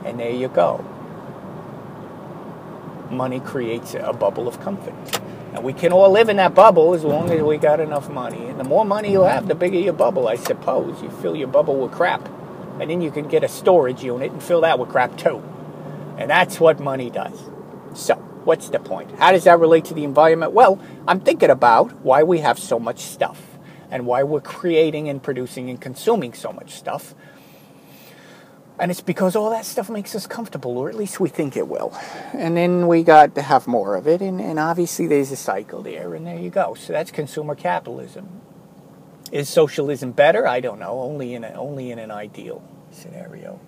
And 0.03 0.19
there 0.19 0.31
you 0.31 0.49
go. 0.49 0.83
Money 3.09 3.39
creates 3.39 3.93
a 3.93 4.11
bubble 4.11 4.49
of 4.49 4.59
comfort. 4.59 5.21
And 5.53 5.63
we 5.63 5.73
can 5.73 5.91
all 5.91 6.09
live 6.09 6.29
in 6.29 6.37
that 6.37 6.55
bubble 6.55 6.93
as 6.93 7.03
long 7.03 7.29
as 7.29 7.41
we 7.41 7.57
got 7.57 7.79
enough 7.79 8.09
money. 8.09 8.45
And 8.45 8.59
the 8.59 8.63
more 8.63 8.85
money 8.85 9.11
you 9.11 9.23
have, 9.23 9.47
the 9.47 9.55
bigger 9.55 9.77
your 9.77 9.93
bubble, 9.93 10.27
I 10.27 10.35
suppose. 10.35 11.01
You 11.01 11.09
fill 11.09 11.35
your 11.35 11.49
bubble 11.49 11.77
with 11.77 11.91
crap. 11.91 12.27
And 12.79 12.89
then 12.89 13.01
you 13.01 13.11
can 13.11 13.27
get 13.27 13.43
a 13.43 13.49
storage 13.49 14.03
unit 14.03 14.31
and 14.31 14.41
fill 14.41 14.61
that 14.61 14.79
with 14.79 14.89
crap 14.89 15.17
too. 15.17 15.43
And 16.17 16.29
that's 16.29 16.59
what 16.59 16.79
money 16.79 17.09
does. 17.09 17.37
So, 17.93 18.15
what's 18.45 18.69
the 18.69 18.79
point? 18.79 19.11
How 19.19 19.31
does 19.31 19.43
that 19.43 19.59
relate 19.59 19.85
to 19.85 19.93
the 19.93 20.03
environment? 20.05 20.53
Well, 20.53 20.79
I'm 21.07 21.19
thinking 21.19 21.49
about 21.49 21.91
why 22.01 22.23
we 22.23 22.39
have 22.39 22.57
so 22.57 22.79
much 22.79 22.99
stuff 22.99 23.41
and 23.89 24.05
why 24.05 24.23
we're 24.23 24.41
creating 24.41 25.09
and 25.09 25.21
producing 25.21 25.69
and 25.69 25.79
consuming 25.79 26.33
so 26.33 26.53
much 26.53 26.71
stuff. 26.71 27.13
And 28.81 28.89
it's 28.89 28.99
because 28.99 29.35
all 29.35 29.51
that 29.51 29.65
stuff 29.65 29.91
makes 29.91 30.15
us 30.15 30.25
comfortable, 30.25 30.75
or 30.75 30.89
at 30.89 30.95
least 30.95 31.19
we 31.19 31.29
think 31.29 31.55
it 31.55 31.67
will. 31.67 31.95
And 32.33 32.57
then 32.57 32.87
we 32.87 33.03
got 33.03 33.35
to 33.35 33.43
have 33.43 33.67
more 33.67 33.95
of 33.95 34.07
it, 34.07 34.21
and, 34.21 34.41
and 34.41 34.57
obviously 34.57 35.05
there's 35.05 35.31
a 35.31 35.35
cycle 35.35 35.83
there, 35.83 36.15
and 36.15 36.25
there 36.25 36.39
you 36.39 36.49
go. 36.49 36.73
So 36.73 36.91
that's 36.91 37.11
consumer 37.11 37.53
capitalism. 37.53 38.41
Is 39.31 39.49
socialism 39.49 40.13
better? 40.13 40.47
I 40.47 40.61
don't 40.61 40.79
know. 40.79 40.99
Only 40.99 41.35
in 41.35 41.43
a, 41.43 41.49
only 41.49 41.91
in 41.91 41.99
an 41.99 42.09
ideal 42.09 42.63
scenario. 42.89 43.59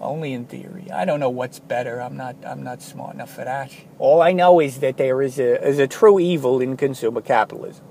Only 0.00 0.32
in 0.32 0.44
theory. 0.44 0.88
I 0.92 1.04
don't 1.04 1.18
know 1.18 1.30
what's 1.30 1.58
better. 1.58 2.00
I'm 2.00 2.16
not 2.16 2.36
I'm 2.46 2.62
not 2.62 2.80
smart 2.80 3.14
enough 3.14 3.34
for 3.34 3.44
that. 3.44 3.72
All 3.98 4.22
I 4.22 4.30
know 4.30 4.60
is 4.60 4.78
that 4.78 4.98
there 4.98 5.20
is 5.20 5.40
a 5.40 5.66
is 5.66 5.80
a 5.80 5.88
true 5.88 6.20
evil 6.20 6.60
in 6.60 6.76
consumer 6.76 7.22
capitalism. 7.22 7.87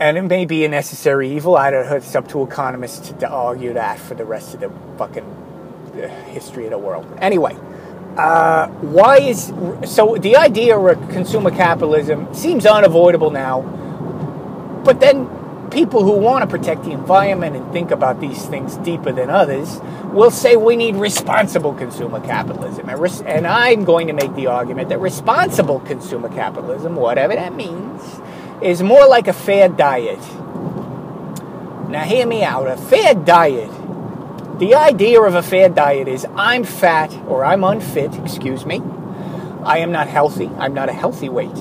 And 0.00 0.18
it 0.18 0.22
may 0.22 0.44
be 0.44 0.64
a 0.64 0.68
necessary 0.68 1.30
evil. 1.36 1.56
I 1.56 1.70
don't 1.70 1.86
know. 1.86 1.96
It's 1.96 2.14
up 2.16 2.28
to 2.28 2.42
economists 2.42 3.08
to, 3.08 3.14
to 3.18 3.28
argue 3.28 3.74
that 3.74 3.98
for 3.98 4.14
the 4.14 4.24
rest 4.24 4.54
of 4.54 4.60
the 4.60 4.72
fucking 4.98 5.24
uh, 5.24 6.08
history 6.26 6.64
of 6.64 6.70
the 6.70 6.78
world. 6.78 7.06
Anyway, 7.20 7.56
uh, 8.16 8.66
why 8.68 9.18
is 9.18 9.52
so 9.84 10.16
the 10.16 10.36
idea 10.36 10.76
of 10.76 11.08
consumer 11.10 11.50
capitalism 11.50 12.32
seems 12.34 12.66
unavoidable 12.66 13.30
now, 13.30 13.62
but 14.84 14.98
then 14.98 15.28
people 15.70 16.02
who 16.02 16.12
want 16.12 16.42
to 16.42 16.58
protect 16.58 16.84
the 16.84 16.90
environment 16.90 17.56
and 17.56 17.72
think 17.72 17.90
about 17.90 18.20
these 18.20 18.46
things 18.46 18.76
deeper 18.78 19.12
than 19.12 19.30
others 19.30 19.80
will 20.12 20.30
say 20.30 20.56
we 20.56 20.76
need 20.76 20.94
responsible 20.96 21.72
consumer 21.72 22.20
capitalism. 22.20 22.88
And, 22.88 23.00
res- 23.00 23.22
and 23.22 23.46
I'm 23.46 23.84
going 23.84 24.06
to 24.08 24.12
make 24.12 24.34
the 24.34 24.46
argument 24.46 24.88
that 24.90 24.98
responsible 24.98 25.80
consumer 25.80 26.28
capitalism, 26.28 26.94
whatever 26.96 27.34
that 27.34 27.54
means, 27.54 28.00
is 28.64 28.82
more 28.82 29.06
like 29.06 29.28
a 29.28 29.32
fad 29.32 29.76
diet. 29.76 30.20
Now, 31.88 32.02
hear 32.04 32.26
me 32.26 32.42
out. 32.42 32.66
A 32.66 32.76
fad 32.76 33.24
diet, 33.24 33.70
the 34.58 34.74
idea 34.74 35.20
of 35.20 35.34
a 35.34 35.42
fair 35.42 35.68
diet 35.68 36.08
is 36.08 36.26
I'm 36.34 36.64
fat 36.64 37.12
or 37.26 37.44
I'm 37.44 37.62
unfit, 37.62 38.14
excuse 38.16 38.64
me. 38.64 38.80
I 39.64 39.78
am 39.78 39.92
not 39.92 40.08
healthy. 40.08 40.48
I'm 40.58 40.74
not 40.74 40.88
a 40.88 40.92
healthy 40.92 41.28
weight. 41.28 41.54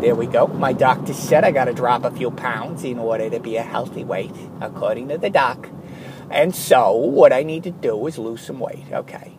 There 0.00 0.14
we 0.14 0.26
go. 0.26 0.46
My 0.46 0.72
doctor 0.72 1.14
said 1.14 1.44
I 1.44 1.50
got 1.50 1.64
to 1.64 1.72
drop 1.72 2.04
a 2.04 2.10
few 2.10 2.30
pounds 2.30 2.84
in 2.84 2.98
order 2.98 3.30
to 3.30 3.40
be 3.40 3.56
a 3.56 3.62
healthy 3.62 4.04
weight, 4.04 4.32
according 4.60 5.08
to 5.08 5.18
the 5.18 5.30
doc. 5.30 5.68
And 6.30 6.54
so, 6.54 6.92
what 6.92 7.32
I 7.32 7.42
need 7.42 7.62
to 7.64 7.70
do 7.70 8.06
is 8.06 8.18
lose 8.18 8.42
some 8.42 8.60
weight. 8.60 8.84
Okay. 8.92 9.35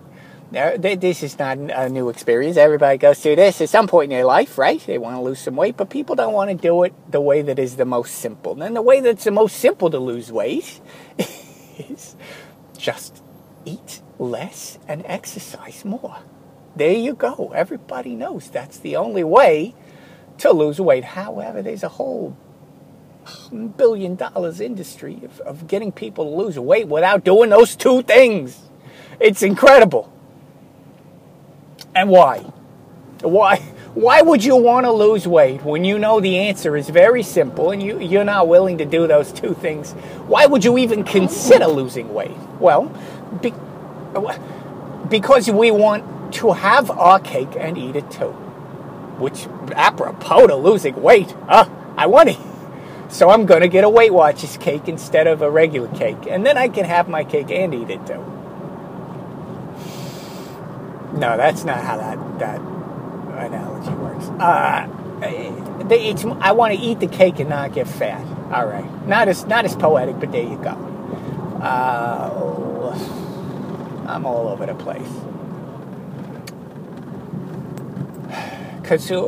Now, 0.50 0.78
this 0.78 1.24
is 1.24 1.38
not 1.38 1.58
a 1.58 1.90
new 1.90 2.08
experience. 2.08 2.56
Everybody 2.56 2.98
goes 2.98 3.20
through 3.20 3.36
this 3.36 3.60
at 3.60 3.68
some 3.68 3.88
point 3.88 4.12
in 4.12 4.18
their 4.18 4.26
life, 4.26 4.58
right? 4.58 4.80
They 4.86 4.98
want 4.98 5.18
to 5.18 5.22
lose 5.22 5.40
some 5.40 5.58
weight, 5.58 5.76
but 5.76 5.90
people 5.90 6.16
don't 6.16 6.34
want 6.34 6.50
to 6.50 6.56
do 6.56 6.84
it 6.84 6.94
the 7.12 7.20
way 7.20 7.42
that 7.42 7.60
is 7.60 7.76
the 7.76 7.84
most 7.84 8.16
simple. 8.16 8.62
And 8.62 8.74
the 8.74 8.82
way 8.82 9.02
that's 9.02 9.26
the 9.26 9.32
most 9.32 9.58
simple 9.58 9.90
to 9.90 10.00
lose 10.00 10.32
weight 10.32 10.80
is 11.18 12.16
just 12.78 13.22
eat 13.66 14.02
less 14.20 14.80
and 14.88 15.04
exercise 15.06 15.84
more. 15.84 16.18
There 16.78 16.94
you 16.94 17.14
go. 17.14 17.52
Everybody 17.54 18.16
knows 18.16 18.50
that's 18.50 18.78
the 18.78 18.96
only 18.96 19.26
way 19.26 19.76
to 20.38 20.52
lose 20.52 20.80
weight. 20.80 21.04
However, 21.04 21.62
there's 21.62 21.84
a 21.84 21.90
whole 21.90 22.38
billion 23.76 24.16
dollars 24.16 24.62
industry 24.62 25.20
of, 25.26 25.42
of 25.42 25.68
getting 25.68 25.92
people 25.92 26.24
to 26.24 26.44
lose 26.44 26.58
weight 26.58 26.88
without 26.88 27.26
doing 27.26 27.50
those 27.50 27.76
two 27.76 28.02
things. 28.04 28.62
It's 29.20 29.44
incredible. 29.44 30.14
And 31.98 32.12
why? 32.12 32.42
Why? 33.24 33.58
Why 33.96 34.22
would 34.22 34.44
you 34.44 34.56
want 34.56 34.86
to 34.86 34.92
lose 34.92 35.28
weight 35.28 35.64
when 35.64 35.84
you 35.84 35.98
know 35.98 36.20
the 36.20 36.38
answer 36.38 36.78
is 36.78 36.88
very 36.88 37.24
simple 37.24 37.72
and 37.72 37.82
you, 37.82 38.00
you're 38.00 38.24
not 38.24 38.48
willing 38.48 38.78
to 38.78 38.86
do 38.86 39.08
those 39.08 39.32
two 39.32 39.56
things? 39.56 39.94
Why 40.28 40.46
would 40.46 40.64
you 40.64 40.78
even 40.78 41.04
consider 41.04 41.66
losing 41.66 42.14
weight? 42.14 42.38
Well, 42.60 42.96
be, 43.42 43.52
because 45.10 45.50
we 45.50 45.72
want 45.72 46.36
to 46.36 46.52
have 46.52 46.92
our 46.92 47.20
cake 47.20 47.56
and 47.58 47.76
eat 47.80 47.96
it 47.96 48.12
too. 48.12 48.30
Which, 49.18 49.48
apropos 49.74 50.46
to 50.46 50.56
losing 50.56 51.02
weight, 51.02 51.36
uh, 51.48 51.68
I 51.98 52.06
want 52.06 52.30
it. 52.30 52.38
So 53.10 53.32
I'm 53.32 53.48
going 53.48 53.62
to 53.62 53.68
get 53.68 53.84
a 53.84 53.90
Weight 53.90 54.14
Watchers 54.14 54.58
cake 54.58 54.88
instead 54.88 55.26
of 55.26 55.42
a 55.42 55.50
regular 55.50 55.88
cake. 55.98 56.28
And 56.30 56.46
then 56.46 56.60
I 56.60 56.68
can 56.68 56.86
have 56.86 57.10
my 57.10 57.24
cake 57.24 57.50
and 57.50 57.74
eat 57.74 57.90
it 57.90 58.06
too. 58.06 58.37
No, 61.18 61.36
that's 61.36 61.64
not 61.64 61.84
how 61.84 61.98
that 61.98 62.40
that 62.40 62.62
analogy 62.62 63.90
works. 63.96 64.28
Uh, 64.40 64.88
it's, 65.90 66.24
I 66.24 66.52
want 66.52 66.76
to 66.76 66.80
eat 66.80 67.00
the 67.00 67.08
cake 67.08 67.40
and 67.40 67.50
not 67.50 67.74
get 67.74 67.88
fat. 67.88 68.22
All 68.52 68.68
right, 68.68 69.08
not 69.08 69.28
as 69.28 69.46
not 69.46 69.66
as 69.66 69.76
poetic, 69.76 70.20
but 70.20 70.32
there 70.32 70.44
you 70.44 70.58
go. 70.58 70.78
Uh, 71.60 72.94
I'm 74.08 74.26
all 74.28 74.48
over 74.48 74.68
the 74.68 74.76
place. 74.76 75.10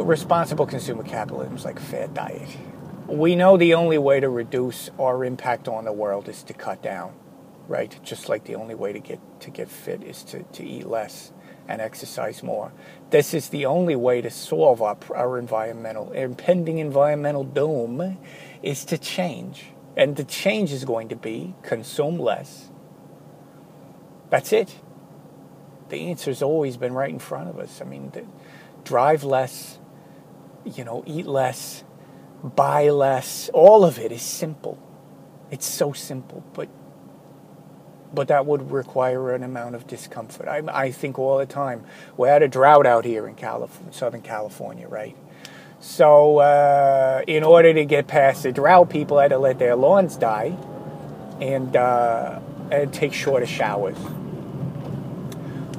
Responsible 0.06 0.68
consumer 0.68 1.04
capitalism 1.04 1.56
is 1.56 1.66
like 1.66 1.80
a 1.80 1.84
fad 1.84 2.14
diet. 2.14 2.48
We 3.08 3.36
know 3.36 3.58
the 3.58 3.74
only 3.74 3.98
way 3.98 4.20
to 4.20 4.30
reduce 4.30 4.92
our 5.00 5.26
impact 5.26 5.68
on 5.68 5.86
the 5.86 5.92
world 5.92 6.30
is 6.30 6.44
to 6.44 6.54
cut 6.54 6.84
down, 6.84 7.14
right? 7.68 8.00
Just 8.04 8.30
like 8.30 8.46
the 8.46 8.56
only 8.56 8.76
way 8.76 8.94
to 8.94 9.00
get 9.00 9.20
to 9.42 9.50
get 9.50 9.70
fit 9.70 10.04
is 10.04 10.24
to, 10.26 10.44
to 10.44 10.64
eat 10.64 10.86
less 10.86 11.32
and 11.70 11.80
exercise 11.80 12.42
more. 12.42 12.74
This 13.12 13.34
is 13.34 13.50
the 13.50 13.68
only 13.68 13.96
way 13.96 14.22
to 14.22 14.32
solve 14.32 14.82
our, 14.82 14.98
our 15.16 15.38
environmental, 15.38 16.12
impending 16.12 16.80
environmental 16.80 17.44
doom 17.44 18.18
is 18.64 18.84
to 18.86 18.98
change. 18.98 19.68
And 19.96 20.16
the 20.16 20.24
change 20.24 20.72
is 20.72 20.84
going 20.84 21.10
to 21.10 21.16
be 21.16 21.54
consume 21.62 22.18
less. 22.18 22.70
That's 24.32 24.52
it. 24.52 24.76
The 25.90 26.08
answer's 26.10 26.42
always 26.42 26.76
been 26.76 26.94
right 26.94 27.10
in 27.10 27.20
front 27.20 27.50
of 27.50 27.60
us. 27.60 27.82
I 27.82 27.86
mean, 27.86 28.10
the, 28.12 28.26
drive 28.84 29.24
less, 29.24 29.78
you 30.66 30.84
know, 30.84 31.04
eat 31.06 31.28
less, 31.28 31.84
buy 32.44 32.90
less. 32.90 33.50
All 33.54 33.86
of 33.86 34.00
it 34.00 34.12
is 34.12 34.24
simple. 34.24 34.80
It's 35.52 35.68
so 35.68 35.94
simple, 35.94 36.44
but 36.54 36.68
but 38.14 38.28
that 38.30 38.46
would 38.46 38.72
require 38.72 39.34
an 39.34 39.44
amount 39.44 39.76
of 39.76 39.88
discomfort. 39.88 40.48
I, 40.48 40.64
I 40.68 40.92
think 40.92 41.20
all 41.20 41.38
the 41.38 41.46
time. 41.46 41.84
We 42.18 42.28
had 42.28 42.44
a 42.44 42.48
drought 42.48 42.86
out 42.86 43.06
here 43.06 43.28
in 43.28 43.36
California, 43.36 43.94
Southern 43.94 44.22
California, 44.22 44.88
right? 44.88 45.16
So, 45.80 46.40
uh, 46.40 47.24
in 47.28 47.44
order 47.44 47.74
to 47.74 47.86
get 47.86 48.08
past 48.08 48.44
the 48.44 48.52
drought, 48.52 48.90
people 48.90 49.18
had 49.20 49.30
to 49.30 49.38
let 49.38 49.60
their 49.60 49.76
lawns 49.76 50.18
die 50.18 50.58
and, 51.40 51.76
uh, 51.76 52.40
and 52.72 52.94
take 52.94 53.14
shorter 53.14 53.46
showers. 53.46 53.98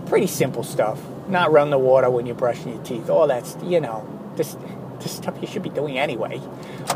Pretty 0.06 0.26
simple 0.26 0.62
stuff. 0.62 1.00
Not 1.28 1.52
run 1.52 1.70
the 1.70 1.78
water 1.78 2.10
when 2.10 2.26
you're 2.26 2.34
brushing 2.34 2.74
your 2.74 2.82
teeth. 2.82 3.10
All 3.10 3.26
that's, 3.26 3.56
you 3.62 3.80
know, 3.80 4.08
just 4.36 4.58
the 5.00 5.08
stuff 5.08 5.36
you 5.40 5.46
should 5.46 5.62
be 5.62 5.70
doing 5.70 5.98
anyway. 5.98 6.40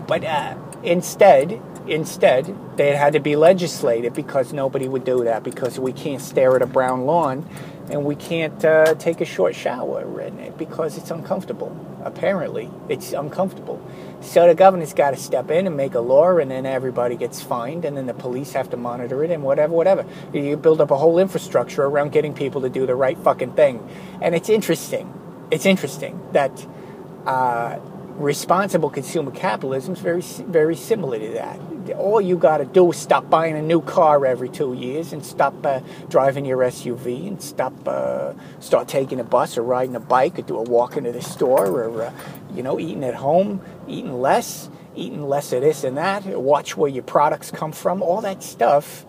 But 0.07 0.25
uh, 0.25 0.57
instead, 0.83 1.61
instead, 1.87 2.55
they 2.76 2.97
had 2.97 3.12
to 3.12 3.21
be 3.21 3.37
legislated 3.37 4.14
because 4.14 4.53
nobody 4.53 4.88
would 4.88 5.05
do 5.05 5.25
that 5.25 5.43
because 5.43 5.79
we 5.79 5.93
can't 5.93 6.21
stare 6.21 6.57
at 6.57 6.62
a 6.62 6.67
brown 6.67 7.05
lawn 7.07 7.49
and 7.91 8.05
we 8.05 8.14
can't 8.14 8.64
uh, 8.64 8.95
take 8.95 9.21
a 9.21 9.25
short 9.25 9.55
shower 9.55 10.21
in 10.21 10.38
it 10.38 10.57
because 10.57 10.97
it's 10.97 11.11
uncomfortable. 11.11 11.76
Apparently, 12.03 12.71
it's 12.88 13.12
uncomfortable. 13.12 13.81
So 14.21 14.47
the 14.47 14.55
governor's 14.55 14.95
got 14.95 15.11
to 15.11 15.17
step 15.17 15.50
in 15.50 15.67
and 15.67 15.76
make 15.76 15.95
a 15.95 16.00
law, 16.00 16.37
and 16.38 16.50
then 16.50 16.67
everybody 16.67 17.17
gets 17.17 17.43
fined, 17.43 17.85
and 17.85 17.97
then 17.97 18.07
the 18.07 18.14
police 18.14 18.53
have 18.53 18.71
to 18.71 18.76
monitor 18.76 19.23
it, 19.25 19.31
and 19.31 19.43
whatever, 19.43 19.75
whatever. 19.75 20.07
You 20.33 20.57
build 20.57 20.81
up 20.81 20.91
a 20.91 20.97
whole 20.97 21.19
infrastructure 21.19 21.83
around 21.83 22.12
getting 22.12 22.35
people 22.35 22.62
to 22.62 22.71
do 22.71 22.87
the 22.87 22.95
right 22.95 23.19
fucking 23.19 23.53
thing. 23.53 23.87
And 24.23 24.35
it's 24.35 24.49
interesting. 24.49 25.12
It's 25.50 25.67
interesting 25.67 26.21
that 26.33 26.67
uh, 27.26 27.79
responsible 28.16 28.90
consumer 28.90 29.30
capitalism 29.30 29.94
is 29.94 30.00
very, 30.00 30.23
very 30.23 30.76
similar 30.76 31.18
to 31.18 31.28
that 31.33 31.59
all 31.92 32.21
you 32.21 32.37
got 32.37 32.59
to 32.59 32.64
do 32.64 32.90
is 32.90 32.97
stop 32.97 33.28
buying 33.28 33.56
a 33.56 33.62
new 33.62 33.80
car 33.83 34.25
every 34.25 34.49
two 34.49 34.73
years 34.75 35.12
and 35.12 35.25
stop 35.25 35.54
uh, 35.66 35.80
driving 36.09 36.44
your 36.44 36.59
SUV 36.59 37.28
and 37.28 37.42
stop 37.42 37.73
uh, 37.87 38.33
start 38.61 38.88
taking 38.88 39.21
a 39.21 39.25
bus 39.25 39.59
or 39.59 39.62
riding 39.62 39.94
a 39.94 40.00
bike 40.00 40.38
or 40.38 40.42
do 40.42 40.56
a 40.56 40.62
walk 40.62 40.97
into 40.97 41.12
the 41.12 41.21
store 41.21 41.66
or 41.66 42.02
uh, 42.02 42.12
you 42.54 42.62
know 42.62 42.80
eating 42.80 43.04
at 43.04 43.14
home, 43.14 43.61
eating 43.87 44.21
less, 44.21 44.71
eating 44.94 45.28
less 45.28 45.52
of 45.52 45.62
this 45.62 45.85
and 45.85 45.97
that. 45.97 46.25
Watch 46.25 46.76
where 46.76 46.90
your 46.90 47.04
products 47.04 47.50
come 47.50 47.73
from. 47.73 48.02
All 48.02 48.21
that 48.23 48.42
stuff 48.42 49.04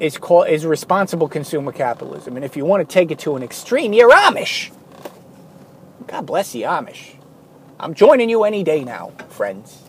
is 0.00 0.18
called 0.18 0.48
is 0.48 0.66
responsible 0.66 1.28
consumer 1.28 1.72
capitalism. 1.72 2.36
And 2.36 2.44
if 2.44 2.56
you 2.56 2.64
want 2.64 2.86
to 2.86 2.92
take 2.92 3.10
it 3.10 3.18
to 3.20 3.36
an 3.36 3.42
extreme, 3.42 3.92
you're 3.92 4.10
Amish. 4.10 4.72
God 6.06 6.26
bless 6.26 6.52
the 6.52 6.62
Amish. 6.62 7.15
I'm 7.78 7.92
joining 7.92 8.30
you 8.30 8.44
any 8.44 8.64
day 8.64 8.84
now, 8.84 9.12
friends, 9.28 9.82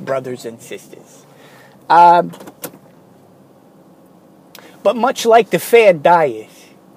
brothers 0.00 0.46
and 0.46 0.62
sisters. 0.62 1.26
Um, 1.90 2.32
but 4.82 4.96
much 4.96 5.26
like 5.26 5.50
the 5.50 5.58
fad 5.58 6.02
diet, 6.02 6.48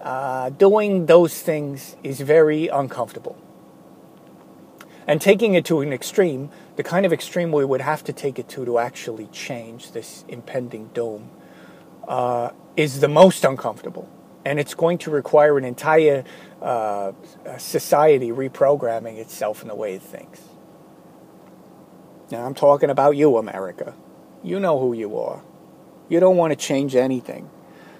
uh, 0.01 0.50
doing 0.51 1.06
those 1.06 1.42
things 1.42 1.98
is 2.01 2.22
very 2.22 2.68
uncomfortable. 2.70 3.38
And 5.06 5.20
taking 5.20 5.54
it 5.54 5.66
to 5.66 5.82
an 5.82 5.92
extreme, 5.92 6.50
the 6.77 6.84
kind 6.84 7.06
of 7.06 7.12
extreme 7.12 7.51
we 7.51 7.66
would 7.66 7.82
have 7.82 8.06
to 8.06 8.13
take 8.13 8.39
it 8.39 8.48
to 8.50 8.63
to 8.63 8.80
actually 8.80 9.27
change 9.27 9.92
this 9.92 10.24
impending 10.30 10.88
doom, 10.94 11.30
uh, 12.08 12.51
is 12.77 13.01
the 13.01 13.10
most 13.10 13.44
uncomfortable. 13.44 14.10
And 14.46 14.60
it's 14.60 14.74
going 14.74 14.98
to 15.00 15.12
require 15.12 15.58
an 15.58 15.65
entire 15.65 16.24
uh, 16.62 17.12
society 17.58 18.29
reprogramming 18.29 19.17
itself 19.17 19.62
in 19.62 19.67
the 19.67 19.75
way 19.75 19.96
it 19.96 20.01
thinks. 20.01 20.41
Now, 22.32 22.46
I'm 22.46 22.53
talking 22.53 22.89
about 22.89 23.15
you, 23.15 23.38
America. 23.38 23.94
You 24.44 24.60
know 24.60 24.79
who 24.79 24.94
you 24.94 25.17
are. 25.17 25.41
You 26.10 26.20
don't 26.20 26.38
want 26.38 26.51
to 26.51 26.56
change 26.56 26.96
anything. 26.96 27.50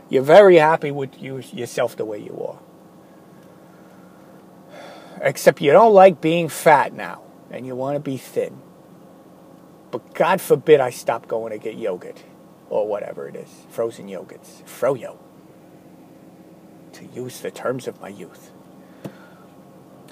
You're 0.10 0.24
very 0.24 0.58
happy 0.58 0.92
with 0.92 1.22
you, 1.22 1.42
yourself 1.52 1.96
the 1.96 2.06
way 2.06 2.20
you 2.20 2.40
are. 2.42 2.60
Except 5.22 5.62
you 5.62 5.72
don't 5.72 5.94
like 5.94 6.22
being 6.22 6.48
fat 6.48 6.94
now 6.94 7.24
and 7.52 7.66
you 7.66 7.76
want 7.76 7.96
to 7.96 8.00
be 8.00 8.18
thin. 8.18 8.62
But 9.92 10.14
God 10.14 10.42
forbid 10.42 10.80
I 10.80 10.90
stop 10.92 11.28
going 11.28 11.52
to 11.52 11.58
get 11.58 11.76
yogurt 11.76 12.24
or 12.70 12.88
whatever 12.88 13.28
it 13.28 13.36
is 13.36 13.50
frozen 13.70 14.08
yogurts. 14.08 14.64
Froyo. 14.64 15.18
To 16.98 17.06
use 17.06 17.42
the 17.42 17.52
terms 17.52 17.88
of 17.88 18.02
my 18.02 18.10
youth. 18.10 18.52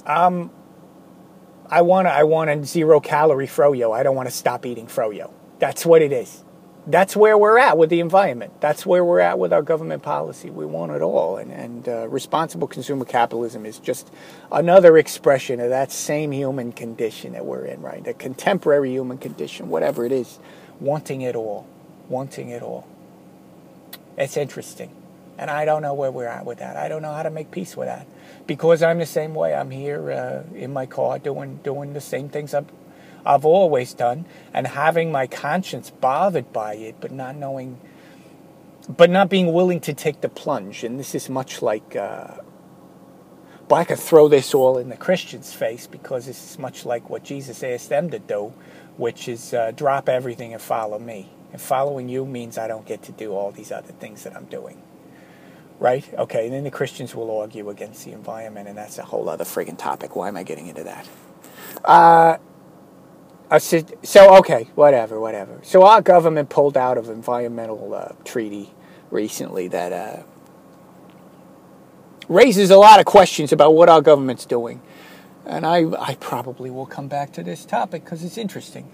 Um, 0.05 0.51
I 1.69 1.81
want 1.81 2.07
I 2.07 2.23
want 2.23 2.49
a 2.49 2.63
zero 2.63 2.99
calorie 2.99 3.47
froyo. 3.47 3.95
I 3.95 4.03
don't 4.03 4.15
want 4.15 4.29
to 4.29 4.35
stop 4.35 4.65
eating 4.65 4.85
froyo. 4.85 5.31
That's 5.57 5.85
what 5.85 6.01
it 6.01 6.11
is. 6.11 6.43
That's 6.87 7.15
where 7.15 7.35
we're 7.35 7.57
at 7.57 7.79
with 7.79 7.89
the 7.89 7.99
environment. 7.99 8.61
That's 8.61 8.85
where 8.85 9.03
we're 9.03 9.19
at 9.19 9.39
with 9.39 9.51
our 9.51 9.63
government 9.63 10.03
policy. 10.03 10.51
We 10.51 10.67
want 10.67 10.91
it 10.91 11.01
all. 11.01 11.37
And, 11.37 11.51
and 11.51 11.89
uh, 11.89 12.07
responsible 12.07 12.67
consumer 12.67 13.05
capitalism 13.05 13.65
is 13.65 13.79
just 13.79 14.11
another 14.51 14.95
expression 14.99 15.59
of 15.59 15.69
that 15.69 15.91
same 15.91 16.31
human 16.31 16.71
condition 16.71 17.33
that 17.33 17.43
we're 17.43 17.65
in, 17.65 17.81
right? 17.81 18.03
The 18.03 18.13
contemporary 18.13 18.91
human 18.91 19.17
condition, 19.17 19.69
whatever 19.69 20.05
it 20.05 20.11
is, 20.11 20.37
wanting 20.79 21.21
it 21.21 21.35
all. 21.35 21.65
Wanting 22.07 22.49
it 22.49 22.61
all. 22.61 22.87
It's 24.15 24.37
interesting. 24.37 24.91
And 25.37 25.49
I 25.49 25.65
don't 25.65 25.81
know 25.81 25.93
where 25.93 26.11
we're 26.11 26.27
at 26.27 26.45
with 26.45 26.59
that. 26.59 26.77
I 26.77 26.87
don't 26.87 27.01
know 27.01 27.13
how 27.13 27.23
to 27.23 27.29
make 27.29 27.51
peace 27.51 27.75
with 27.75 27.87
that. 27.87 28.07
Because 28.47 28.81
I'm 28.81 28.99
the 28.99 29.05
same 29.05 29.33
way. 29.33 29.53
I'm 29.53 29.71
here 29.71 30.11
uh, 30.11 30.55
in 30.55 30.71
my 30.71 30.85
car 30.85 31.19
doing, 31.19 31.59
doing 31.63 31.93
the 31.93 32.01
same 32.01 32.29
things 32.29 32.53
I'm 32.53 32.67
I've 33.25 33.45
always 33.45 33.93
done, 33.93 34.25
and 34.53 34.67
having 34.67 35.11
my 35.11 35.25
conscience 35.25 35.89
bothered 35.89 36.53
by 36.53 36.75
it, 36.75 36.97
but 37.01 37.11
not 37.11 37.35
knowing, 37.35 37.79
but 38.87 39.09
not 39.09 39.29
being 39.29 39.51
willing 39.51 39.79
to 39.81 39.93
take 39.93 40.21
the 40.21 40.29
plunge. 40.29 40.83
And 40.83 40.99
this 40.99 41.15
is 41.15 41.27
much 41.27 41.61
like, 41.61 41.95
uh, 41.95 42.35
but 43.67 43.75
I 43.75 43.83
could 43.83 43.99
throw 43.99 44.27
this 44.27 44.53
all 44.53 44.77
in 44.77 44.89
the 44.89 44.97
Christian's 44.97 45.53
face 45.53 45.87
because 45.87 46.27
is 46.27 46.59
much 46.59 46.85
like 46.85 47.09
what 47.09 47.23
Jesus 47.23 47.63
asked 47.63 47.89
them 47.89 48.11
to 48.11 48.19
do, 48.19 48.53
which 48.97 49.27
is 49.27 49.55
uh, 49.55 49.71
drop 49.71 50.07
everything 50.07 50.53
and 50.53 50.61
follow 50.61 50.99
me. 50.99 51.31
And 51.51 51.59
following 51.59 52.09
you 52.09 52.25
means 52.25 52.59
I 52.59 52.67
don't 52.67 52.85
get 52.85 53.01
to 53.03 53.11
do 53.11 53.31
all 53.33 53.49
these 53.51 53.71
other 53.71 53.93
things 53.93 54.23
that 54.23 54.35
I'm 54.35 54.45
doing. 54.45 54.79
Right? 55.77 56.05
Okay, 56.13 56.45
and 56.45 56.53
then 56.53 56.63
the 56.63 56.71
Christians 56.71 57.13
will 57.13 57.37
argue 57.37 57.69
against 57.69 58.05
the 58.05 58.13
environment, 58.13 58.67
and 58.69 58.77
that's 58.77 58.97
a 58.97 59.03
whole 59.03 59.27
other 59.27 59.43
friggin' 59.43 59.77
topic. 59.77 60.15
Why 60.15 60.29
am 60.29 60.37
I 60.37 60.43
getting 60.43 60.67
into 60.67 60.83
that? 60.85 61.07
Uh, 61.83 62.37
so 63.59 64.37
okay, 64.37 64.67
whatever, 64.75 65.19
whatever. 65.19 65.59
So 65.63 65.83
our 65.83 66.01
government 66.01 66.49
pulled 66.49 66.77
out 66.77 66.97
of 66.97 67.09
environmental 67.09 67.93
uh, 67.93 68.13
treaty 68.23 68.73
recently 69.11 69.67
that 69.67 69.93
uh, 69.93 70.23
raises 72.27 72.71
a 72.71 72.77
lot 72.77 72.99
of 72.99 73.05
questions 73.05 73.51
about 73.51 73.75
what 73.75 73.87
our 73.89 74.01
government's 74.01 74.45
doing, 74.45 74.81
and 75.45 75.65
I 75.65 75.85
I 75.99 76.15
probably 76.15 76.71
will 76.71 76.87
come 76.87 77.07
back 77.07 77.33
to 77.33 77.43
this 77.43 77.65
topic 77.65 78.03
because 78.03 78.23
it's 78.23 78.37
interesting. 78.37 78.89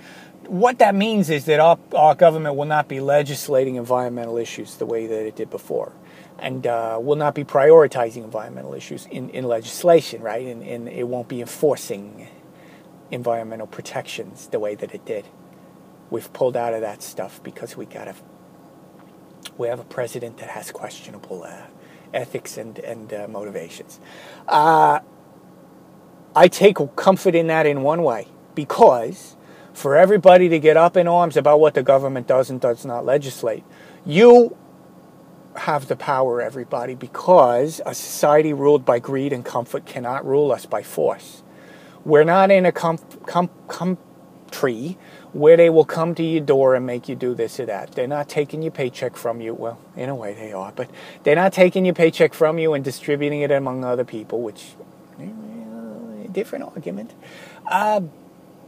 What 0.47 0.79
that 0.79 0.95
means 0.95 1.29
is 1.29 1.45
that 1.45 1.59
our, 1.61 1.77
our 1.95 2.13
government 2.15 2.55
will 2.55 2.65
not 2.65 2.89
be 2.89 2.99
legislating 2.99 3.75
environmental 3.75 4.37
issues 4.37 4.75
the 4.75 4.85
way 4.85 5.07
that 5.07 5.25
it 5.25 5.35
did 5.35 5.49
before, 5.49 5.93
and 6.41 6.65
uh, 6.65 6.99
will 6.99 7.15
not 7.15 7.35
be 7.35 7.43
prioritizing 7.43 8.23
environmental 8.23 8.73
issues 8.73 9.05
in, 9.05 9.29
in 9.29 9.45
legislation, 9.45 10.21
right? 10.21 10.45
And, 10.45 10.63
and 10.63 10.89
it 10.89 11.07
won't 11.07 11.27
be 11.27 11.39
enforcing 11.39 12.27
environmental 13.11 13.67
protections 13.67 14.47
the 14.47 14.59
way 14.59 14.73
that 14.75 14.93
it 14.93 15.05
did. 15.05 15.27
We've 16.09 16.31
pulled 16.33 16.57
out 16.57 16.73
of 16.73 16.81
that 16.81 17.03
stuff 17.03 17.41
because 17.43 17.77
we 17.77 17.85
got 17.85 18.07
a 18.07 18.15
we 19.57 19.67
have 19.67 19.79
a 19.79 19.83
president 19.83 20.37
that 20.37 20.49
has 20.49 20.71
questionable 20.71 21.43
uh, 21.43 21.67
ethics 22.13 22.57
and 22.57 22.79
and 22.79 23.13
uh, 23.13 23.27
motivations. 23.29 23.99
Uh, 24.47 24.99
I 26.35 26.47
take 26.47 26.77
comfort 26.95 27.35
in 27.35 27.47
that 27.47 27.65
in 27.65 27.81
one 27.81 28.03
way 28.03 28.27
because 28.55 29.35
for 29.73 29.95
everybody 29.95 30.49
to 30.49 30.59
get 30.59 30.75
up 30.75 30.97
in 30.97 31.07
arms 31.07 31.37
about 31.37 31.59
what 31.59 31.75
the 31.75 31.83
government 31.83 32.27
does 32.27 32.49
and 32.49 32.59
does 32.59 32.85
not 32.85 33.05
legislate, 33.05 33.63
you 34.05 34.57
have 35.55 35.87
the 35.87 35.95
power, 35.95 36.41
everybody, 36.41 36.95
because 36.95 37.81
a 37.85 37.93
society 37.93 38.53
ruled 38.53 38.85
by 38.85 38.99
greed 38.99 39.33
and 39.33 39.43
comfort 39.43 39.85
cannot 39.85 40.25
rule 40.25 40.51
us 40.51 40.65
by 40.65 40.83
force. 40.83 41.43
We're 42.03 42.23
not 42.23 42.51
in 42.51 42.65
a 42.65 42.71
com- 42.71 42.97
country 43.67 44.97
where 45.33 45.55
they 45.55 45.69
will 45.69 45.85
come 45.85 46.15
to 46.15 46.23
your 46.23 46.43
door 46.43 46.75
and 46.75 46.85
make 46.85 47.07
you 47.07 47.15
do 47.15 47.33
this 47.33 47.59
or 47.59 47.65
that. 47.67 47.93
They're 47.93 48.07
not 48.07 48.27
taking 48.27 48.61
your 48.61 48.71
paycheck 48.71 49.15
from 49.15 49.39
you. 49.39 49.53
Well, 49.53 49.79
in 49.95 50.09
a 50.09 50.15
way 50.15 50.33
they 50.33 50.51
are, 50.51 50.71
but 50.75 50.89
they're 51.23 51.35
not 51.35 51.53
taking 51.53 51.85
your 51.85 51.95
paycheck 51.95 52.33
from 52.33 52.57
you 52.59 52.73
and 52.73 52.83
distributing 52.83 53.41
it 53.41 53.51
among 53.51 53.83
other 53.83 54.03
people, 54.03 54.41
which 54.41 54.73
uh, 55.19 55.23
different 56.31 56.65
argument. 56.65 57.13
Uh, 57.65 58.01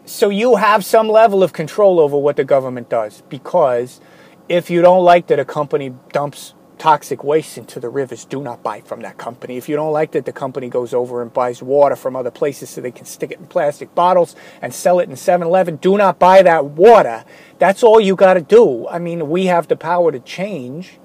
so 0.05 0.29
you 0.29 0.55
have 0.57 0.83
some 0.85 1.07
level 1.07 1.43
of 1.43 1.53
control 1.53 1.99
over 1.99 2.17
what 2.17 2.35
the 2.35 2.43
government 2.43 2.89
does 2.89 3.21
because 3.29 4.01
if 4.49 4.69
you 4.69 4.81
don't 4.81 5.03
like 5.03 5.27
that 5.27 5.39
a 5.39 5.45
company 5.45 5.93
dumps 6.11 6.53
toxic 6.83 7.23
waste 7.23 7.57
into 7.57 7.79
the 7.79 7.87
rivers, 7.87 8.25
do 8.25 8.41
not 8.41 8.61
buy 8.61 8.81
from 8.81 8.99
that 8.99 9.17
company. 9.17 9.55
If 9.55 9.69
you 9.69 9.77
don't 9.77 9.93
like 9.93 10.11
that 10.11 10.25
the 10.25 10.33
company 10.33 10.67
goes 10.67 10.93
over 10.93 11.21
and 11.21 11.31
buys 11.31 11.63
water 11.63 11.95
from 11.95 12.13
other 12.13 12.29
places 12.29 12.69
so 12.69 12.81
they 12.81 12.91
can 12.91 13.05
stick 13.05 13.31
it 13.31 13.39
in 13.39 13.47
plastic 13.47 13.95
bottles 13.95 14.35
and 14.61 14.73
sell 14.73 14.99
it 14.99 15.07
in 15.07 15.15
7 15.15 15.47
Eleven, 15.47 15.77
do 15.77 15.97
not 15.97 16.19
buy 16.19 16.41
that 16.41 16.65
water. 16.65 17.23
That's 17.57 17.83
all 17.83 18.01
you 18.01 18.17
got 18.17 18.33
to 18.33 18.41
do. 18.41 18.85
I 18.89 18.99
mean, 18.99 19.29
we 19.29 19.45
have 19.45 19.69
the 19.69 19.77
power 19.77 20.11
to 20.11 20.19
change. 20.19 20.99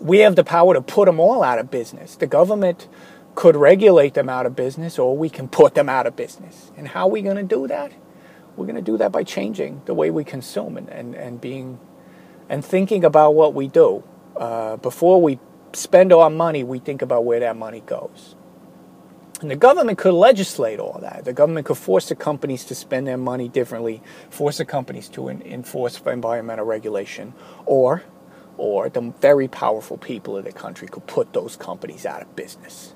We 0.00 0.18
have 0.18 0.34
the 0.34 0.42
power 0.42 0.74
to 0.74 0.80
put 0.80 1.06
them 1.06 1.20
all 1.20 1.44
out 1.44 1.60
of 1.60 1.70
business. 1.70 2.16
The 2.16 2.26
government 2.26 2.88
could 3.36 3.54
regulate 3.54 4.14
them 4.14 4.28
out 4.28 4.46
of 4.46 4.56
business 4.56 4.98
or 4.98 5.16
we 5.16 5.30
can 5.30 5.46
put 5.46 5.76
them 5.76 5.88
out 5.88 6.08
of 6.08 6.16
business. 6.16 6.72
And 6.76 6.88
how 6.88 7.06
are 7.06 7.10
we 7.10 7.22
going 7.22 7.36
to 7.36 7.44
do 7.44 7.68
that? 7.68 7.92
We're 8.56 8.66
going 8.66 8.74
to 8.74 8.82
do 8.82 8.98
that 8.98 9.12
by 9.12 9.22
changing 9.22 9.82
the 9.84 9.94
way 9.94 10.10
we 10.10 10.24
consume 10.24 10.76
and, 10.76 10.88
and, 10.88 11.14
and 11.14 11.40
being 11.40 11.78
and 12.48 12.64
thinking 12.64 13.04
about 13.04 13.36
what 13.36 13.54
we 13.54 13.68
do. 13.68 14.02
Uh, 14.36 14.76
before 14.76 15.20
we 15.20 15.38
spend 15.72 16.12
our 16.12 16.30
money, 16.30 16.64
we 16.64 16.78
think 16.78 17.02
about 17.02 17.24
where 17.24 17.40
that 17.40 17.56
money 17.56 17.80
goes. 17.80 18.34
And 19.40 19.50
the 19.50 19.56
government 19.56 19.96
could 19.96 20.12
legislate 20.12 20.78
all 20.78 20.98
that. 21.00 21.24
The 21.24 21.32
government 21.32 21.66
could 21.66 21.78
force 21.78 22.08
the 22.08 22.14
companies 22.14 22.64
to 22.66 22.74
spend 22.74 23.06
their 23.06 23.16
money 23.16 23.48
differently, 23.48 24.02
force 24.28 24.58
the 24.58 24.66
companies 24.66 25.08
to 25.10 25.28
in, 25.28 25.40
enforce 25.42 26.00
environmental 26.04 26.66
regulation, 26.66 27.32
or, 27.64 28.02
or 28.58 28.90
the 28.90 29.00
very 29.20 29.48
powerful 29.48 29.96
people 29.96 30.36
of 30.36 30.44
the 30.44 30.52
country 30.52 30.88
could 30.88 31.06
put 31.06 31.32
those 31.32 31.56
companies 31.56 32.04
out 32.04 32.20
of 32.20 32.36
business. 32.36 32.94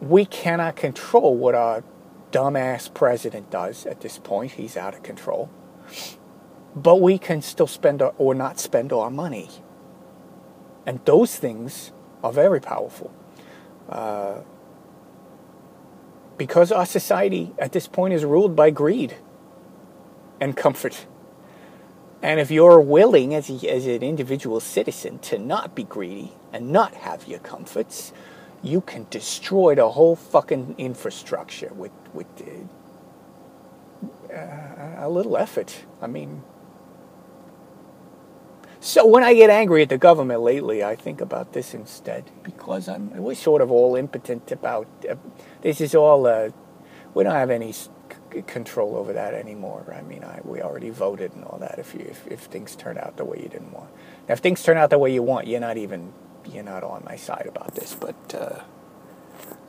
We 0.00 0.24
cannot 0.24 0.76
control 0.76 1.36
what 1.36 1.56
our 1.56 1.82
dumbass 2.30 2.92
president 2.94 3.50
does 3.50 3.84
at 3.84 4.00
this 4.00 4.18
point. 4.18 4.52
He's 4.52 4.76
out 4.76 4.94
of 4.94 5.02
control. 5.02 5.50
But 6.74 7.00
we 7.00 7.18
can 7.18 7.42
still 7.42 7.66
spend 7.66 8.00
our, 8.02 8.14
or 8.18 8.34
not 8.34 8.58
spend 8.58 8.92
our 8.92 9.10
money. 9.10 9.48
And 10.86 11.00
those 11.04 11.36
things 11.36 11.92
are 12.22 12.32
very 12.32 12.60
powerful. 12.60 13.12
Uh, 13.88 14.42
because 16.36 16.72
our 16.72 16.86
society 16.86 17.52
at 17.58 17.72
this 17.72 17.86
point 17.86 18.14
is 18.14 18.24
ruled 18.24 18.56
by 18.56 18.70
greed 18.70 19.16
and 20.40 20.56
comfort. 20.56 21.06
And 22.22 22.40
if 22.40 22.50
you're 22.50 22.80
willing, 22.80 23.34
as, 23.34 23.50
a, 23.50 23.70
as 23.70 23.86
an 23.86 24.02
individual 24.02 24.60
citizen, 24.60 25.18
to 25.20 25.38
not 25.38 25.74
be 25.74 25.84
greedy 25.84 26.32
and 26.52 26.70
not 26.70 26.94
have 26.94 27.26
your 27.26 27.40
comforts, 27.40 28.12
you 28.62 28.80
can 28.80 29.06
destroy 29.10 29.74
the 29.74 29.90
whole 29.90 30.16
fucking 30.16 30.74
infrastructure 30.78 31.72
with 31.74 31.92
with 32.12 32.26
uh, 34.32 34.94
a 34.98 35.08
little 35.08 35.36
effort. 35.36 35.84
I 36.00 36.06
mean, 36.06 36.42
so 38.80 39.06
when 39.06 39.22
I 39.22 39.34
get 39.34 39.50
angry 39.50 39.82
at 39.82 39.90
the 39.90 39.98
government 39.98 40.40
lately, 40.40 40.82
I 40.82 40.96
think 40.96 41.20
about 41.20 41.52
this 41.52 41.74
instead 41.74 42.30
because 42.42 42.88
I'm 42.88 43.14
we're 43.14 43.34
sort 43.34 43.60
of 43.60 43.70
all 43.70 43.94
impotent 43.94 44.50
about 44.50 44.88
uh, 45.08 45.16
this. 45.60 45.82
Is 45.82 45.94
all 45.94 46.26
uh, 46.26 46.48
we 47.12 47.22
don't 47.24 47.34
have 47.34 47.50
any 47.50 47.72
c- 47.72 47.88
control 48.46 48.96
over 48.96 49.12
that 49.12 49.34
anymore. 49.34 49.94
I 49.94 50.00
mean, 50.00 50.24
I, 50.24 50.40
we 50.44 50.62
already 50.62 50.88
voted 50.88 51.34
and 51.34 51.44
all 51.44 51.58
that. 51.58 51.78
If 51.78 51.92
you 51.94 52.06
if, 52.08 52.26
if 52.26 52.40
things 52.40 52.74
turn 52.74 52.96
out 52.96 53.18
the 53.18 53.24
way 53.26 53.40
you 53.42 53.50
didn't 53.50 53.70
want, 53.72 53.90
now, 54.26 54.32
if 54.32 54.38
things 54.38 54.62
turn 54.62 54.78
out 54.78 54.88
the 54.88 54.98
way 54.98 55.12
you 55.12 55.22
want, 55.22 55.46
you're 55.46 55.60
not 55.60 55.76
even 55.76 56.14
you're 56.50 56.64
not 56.64 56.82
on 56.82 57.04
my 57.04 57.16
side 57.16 57.44
about 57.46 57.74
this. 57.74 57.94
But 57.94 58.34
uh, 58.34 58.62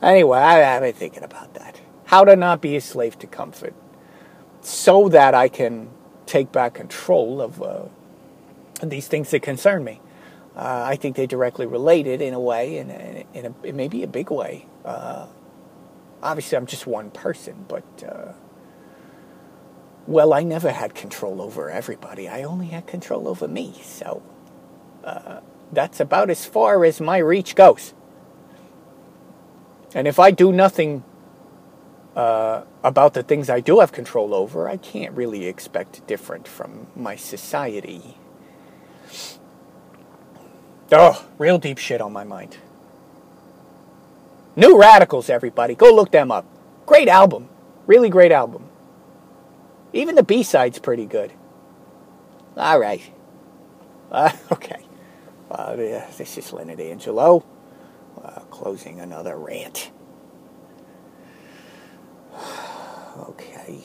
anyway, 0.00 0.38
I, 0.38 0.74
I've 0.74 0.82
been 0.82 0.94
thinking 0.94 1.22
about 1.22 1.52
that. 1.52 1.82
How 2.06 2.24
to 2.24 2.34
not 2.34 2.62
be 2.62 2.76
a 2.76 2.80
slave 2.80 3.18
to 3.18 3.26
comfort, 3.26 3.74
so 4.62 5.10
that 5.10 5.34
I 5.34 5.48
can 5.48 5.90
take 6.24 6.50
back 6.50 6.72
control 6.72 7.42
of 7.42 7.62
uh, 7.62 7.84
these 8.88 9.08
things 9.08 9.30
that 9.30 9.40
concern 9.40 9.84
me. 9.84 10.00
Uh, 10.54 10.84
I 10.86 10.96
think 10.96 11.16
they're 11.16 11.26
directly 11.26 11.66
related 11.66 12.20
in 12.20 12.34
a 12.34 12.40
way, 12.40 12.76
in, 12.76 12.90
a, 12.90 13.26
in, 13.32 13.46
a, 13.46 13.66
in 13.66 13.76
maybe 13.76 14.02
a 14.02 14.06
big 14.06 14.30
way. 14.30 14.66
Uh, 14.84 15.26
obviously, 16.22 16.58
I'm 16.58 16.66
just 16.66 16.86
one 16.86 17.10
person, 17.10 17.64
but 17.68 17.84
uh, 18.06 18.32
well, 20.06 20.34
I 20.34 20.42
never 20.42 20.70
had 20.70 20.94
control 20.94 21.40
over 21.40 21.70
everybody. 21.70 22.28
I 22.28 22.42
only 22.42 22.66
had 22.66 22.86
control 22.86 23.28
over 23.28 23.48
me, 23.48 23.74
so 23.82 24.22
uh, 25.04 25.40
that's 25.72 26.00
about 26.00 26.28
as 26.28 26.44
far 26.44 26.84
as 26.84 27.00
my 27.00 27.18
reach 27.18 27.54
goes. 27.54 27.94
And 29.94 30.06
if 30.06 30.18
I 30.18 30.30
do 30.32 30.52
nothing 30.52 31.02
uh, 32.14 32.64
about 32.82 33.14
the 33.14 33.22
things 33.22 33.48
I 33.48 33.60
do 33.60 33.80
have 33.80 33.92
control 33.92 34.34
over, 34.34 34.68
I 34.68 34.76
can't 34.76 35.16
really 35.16 35.46
expect 35.46 36.06
different 36.06 36.46
from 36.46 36.88
my 36.94 37.16
society 37.16 38.18
Oh, 40.90 41.26
real 41.38 41.58
deep 41.58 41.78
shit 41.78 42.00
on 42.00 42.12
my 42.12 42.24
mind. 42.24 42.58
New 44.54 44.78
Radicals, 44.78 45.30
everybody. 45.30 45.74
Go 45.74 45.94
look 45.94 46.10
them 46.10 46.30
up. 46.30 46.44
Great 46.84 47.08
album. 47.08 47.48
Really 47.86 48.10
great 48.10 48.32
album. 48.32 48.68
Even 49.94 50.14
the 50.14 50.22
B 50.22 50.42
side's 50.42 50.78
pretty 50.78 51.06
good. 51.06 51.32
All 52.56 52.78
right. 52.78 53.02
Uh, 54.12 54.30
okay. 54.52 54.84
Uh, 55.50 55.74
this 55.74 56.36
is 56.36 56.52
Leonard 56.52 56.80
Angelo. 56.80 57.42
Uh, 58.22 58.40
closing 58.50 59.00
another 59.00 59.38
rant. 59.38 59.90
okay. 63.18 63.80